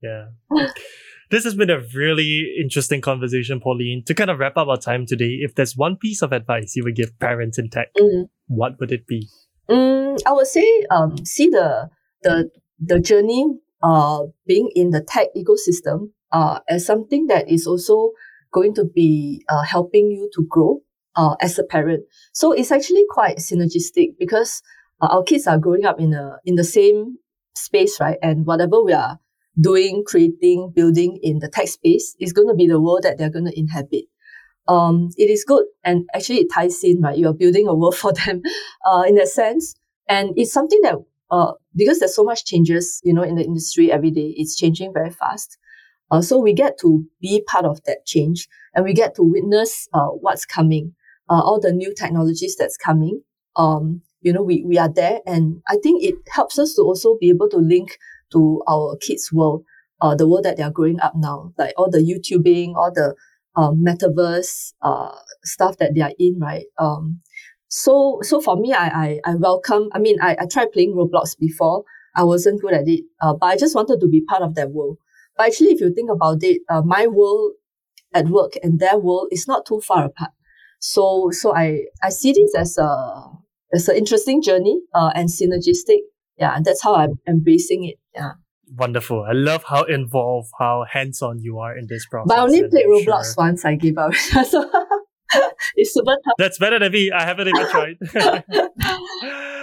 yeah. 0.00 0.26
This 1.30 1.44
has 1.44 1.54
been 1.54 1.70
a 1.70 1.80
really 1.94 2.54
interesting 2.62 3.00
conversation, 3.00 3.60
Pauline. 3.60 4.04
To 4.06 4.14
kind 4.14 4.30
of 4.30 4.38
wrap 4.38 4.56
up 4.56 4.68
our 4.68 4.76
time 4.76 5.04
today, 5.04 5.38
if 5.40 5.56
there's 5.56 5.76
one 5.76 5.96
piece 5.96 6.22
of 6.22 6.32
advice 6.32 6.76
you 6.76 6.84
would 6.84 6.94
give 6.94 7.18
parents 7.18 7.58
in 7.58 7.70
tech, 7.70 7.88
mm. 7.98 8.28
what 8.46 8.78
would 8.78 8.92
it 8.92 9.06
be? 9.06 9.28
Mm, 9.68 10.20
I 10.26 10.32
would 10.32 10.46
say 10.46 10.84
um, 10.90 11.24
see 11.24 11.48
the 11.48 11.90
the 12.22 12.50
the 12.78 13.00
journey 13.00 13.46
uh, 13.82 14.20
being 14.46 14.70
in 14.74 14.90
the 14.90 15.02
tech 15.02 15.28
ecosystem 15.36 16.10
uh, 16.34 16.58
as 16.68 16.84
something 16.84 17.28
that 17.28 17.48
is 17.48 17.66
also 17.66 18.10
going 18.52 18.74
to 18.74 18.84
be 18.84 19.44
uh, 19.48 19.62
helping 19.62 20.10
you 20.10 20.28
to 20.34 20.44
grow 20.50 20.80
uh, 21.16 21.36
as 21.40 21.58
a 21.58 21.64
parent. 21.64 22.04
So 22.32 22.52
it's 22.52 22.72
actually 22.72 23.04
quite 23.08 23.38
synergistic 23.38 24.18
because 24.18 24.60
uh, 25.00 25.06
our 25.06 25.22
kids 25.22 25.46
are 25.46 25.58
growing 25.58 25.84
up 25.86 26.00
in 26.00 26.12
a 26.12 26.38
in 26.44 26.56
the 26.56 26.64
same 26.64 27.18
space, 27.54 28.00
right? 28.00 28.18
And 28.20 28.44
whatever 28.46 28.82
we 28.82 28.92
are 28.92 29.20
doing, 29.60 30.02
creating, 30.04 30.72
building 30.74 31.20
in 31.22 31.38
the 31.38 31.48
tech 31.48 31.68
space 31.68 32.16
is 32.18 32.32
going 32.32 32.48
to 32.48 32.54
be 32.54 32.66
the 32.66 32.80
world 32.80 33.04
that 33.04 33.16
they're 33.16 33.30
going 33.30 33.46
to 33.46 33.58
inhabit. 33.58 34.06
Um, 34.66 35.10
it 35.16 35.30
is 35.30 35.44
good, 35.46 35.66
and 35.84 36.08
actually 36.14 36.38
it 36.38 36.48
ties 36.52 36.82
in, 36.82 37.00
right? 37.00 37.16
You 37.16 37.28
are 37.28 37.34
building 37.34 37.68
a 37.68 37.74
world 37.74 37.96
for 38.02 38.12
them, 38.12 38.42
uh, 38.90 39.04
in 39.06 39.14
that 39.16 39.28
sense, 39.28 39.74
and 40.08 40.30
it's 40.36 40.52
something 40.52 40.80
that 40.82 40.96
uh, 41.30 41.52
because 41.76 42.00
there's 42.00 42.14
so 42.14 42.24
much 42.24 42.44
changes, 42.44 43.00
you 43.04 43.12
know, 43.12 43.22
in 43.22 43.36
the 43.36 43.44
industry 43.44 43.92
every 43.92 44.10
day, 44.10 44.34
it's 44.36 44.56
changing 44.56 44.92
very 44.92 45.10
fast. 45.10 45.58
Uh, 46.10 46.20
so 46.20 46.38
we 46.38 46.52
get 46.52 46.78
to 46.78 47.04
be 47.20 47.42
part 47.46 47.64
of 47.64 47.82
that 47.84 48.04
change 48.06 48.48
and 48.74 48.84
we 48.84 48.92
get 48.92 49.14
to 49.14 49.22
witness 49.22 49.88
uh, 49.92 50.08
what's 50.08 50.44
coming, 50.44 50.94
uh, 51.30 51.40
all 51.40 51.60
the 51.60 51.72
new 51.72 51.92
technologies 51.94 52.56
that's 52.56 52.76
coming. 52.76 53.22
Um, 53.56 54.02
you 54.20 54.32
know, 54.32 54.42
we, 54.42 54.64
we 54.66 54.78
are 54.78 54.92
there 54.92 55.20
and 55.26 55.62
I 55.68 55.76
think 55.82 56.02
it 56.02 56.16
helps 56.30 56.58
us 56.58 56.74
to 56.74 56.82
also 56.82 57.16
be 57.20 57.30
able 57.30 57.48
to 57.50 57.58
link 57.58 57.98
to 58.32 58.62
our 58.68 58.96
kids' 58.96 59.30
world, 59.32 59.64
uh, 60.00 60.14
the 60.14 60.26
world 60.26 60.44
that 60.44 60.56
they 60.56 60.62
are 60.62 60.70
growing 60.70 61.00
up 61.00 61.14
now, 61.16 61.52
like 61.58 61.74
all 61.76 61.90
the 61.90 61.98
YouTubing, 61.98 62.74
all 62.74 62.92
the 62.92 63.14
um, 63.56 63.84
metaverse 63.84 64.72
uh, 64.82 65.14
stuff 65.44 65.76
that 65.78 65.94
they 65.94 66.00
are 66.00 66.12
in, 66.18 66.38
right? 66.40 66.66
Um, 66.78 67.20
so 67.68 68.20
so 68.22 68.40
for 68.40 68.56
me, 68.56 68.72
I 68.72 69.20
I, 69.24 69.32
I 69.32 69.34
welcome. 69.34 69.88
I 69.92 69.98
mean, 69.98 70.18
I, 70.20 70.36
I 70.40 70.46
tried 70.46 70.72
playing 70.72 70.94
Roblox 70.94 71.38
before. 71.38 71.84
I 72.16 72.22
wasn't 72.24 72.60
good 72.60 72.72
at 72.72 72.86
it, 72.86 73.04
uh, 73.20 73.34
but 73.34 73.46
I 73.46 73.56
just 73.56 73.74
wanted 73.74 74.00
to 74.00 74.06
be 74.06 74.20
part 74.20 74.42
of 74.42 74.54
that 74.54 74.70
world. 74.70 74.98
But 75.36 75.46
actually, 75.48 75.70
if 75.70 75.80
you 75.80 75.92
think 75.92 76.10
about 76.10 76.42
it, 76.42 76.62
uh, 76.68 76.82
my 76.82 77.06
world 77.06 77.52
at 78.14 78.26
work 78.28 78.52
and 78.62 78.78
their 78.78 78.98
world 78.98 79.28
is 79.32 79.48
not 79.48 79.66
too 79.66 79.80
far 79.80 80.06
apart. 80.06 80.30
So, 80.78 81.30
so 81.32 81.54
I, 81.54 81.84
I 82.02 82.10
see 82.10 82.32
this 82.32 82.54
as 82.56 82.78
a, 82.78 83.24
as 83.74 83.88
an 83.88 83.96
interesting 83.96 84.42
journey, 84.42 84.80
uh, 84.94 85.10
and 85.14 85.28
synergistic. 85.28 86.00
Yeah. 86.38 86.54
And 86.54 86.64
that's 86.64 86.82
how 86.82 86.94
I'm 86.94 87.18
embracing 87.26 87.84
it. 87.84 87.96
Yeah. 88.14 88.32
Wonderful. 88.76 89.24
I 89.28 89.32
love 89.32 89.64
how 89.68 89.84
involved, 89.84 90.48
how 90.58 90.84
hands 90.90 91.22
on 91.22 91.40
you 91.40 91.58
are 91.58 91.76
in 91.76 91.86
this 91.88 92.06
process. 92.06 92.28
But 92.28 92.38
I 92.38 92.42
only 92.42 92.68
played 92.68 92.86
Roblox 92.86 93.34
sure. 93.34 93.34
once, 93.38 93.64
I 93.64 93.76
gave 93.76 93.98
up. 93.98 94.14
so 94.48 94.70
it's 95.76 95.94
super 95.94 96.16
tough. 96.24 96.34
That's 96.38 96.58
better 96.58 96.78
than 96.78 96.92
me. 96.92 97.10
I 97.10 97.24
haven't 97.24 97.48
even 97.48 97.70
tried. 97.70 97.98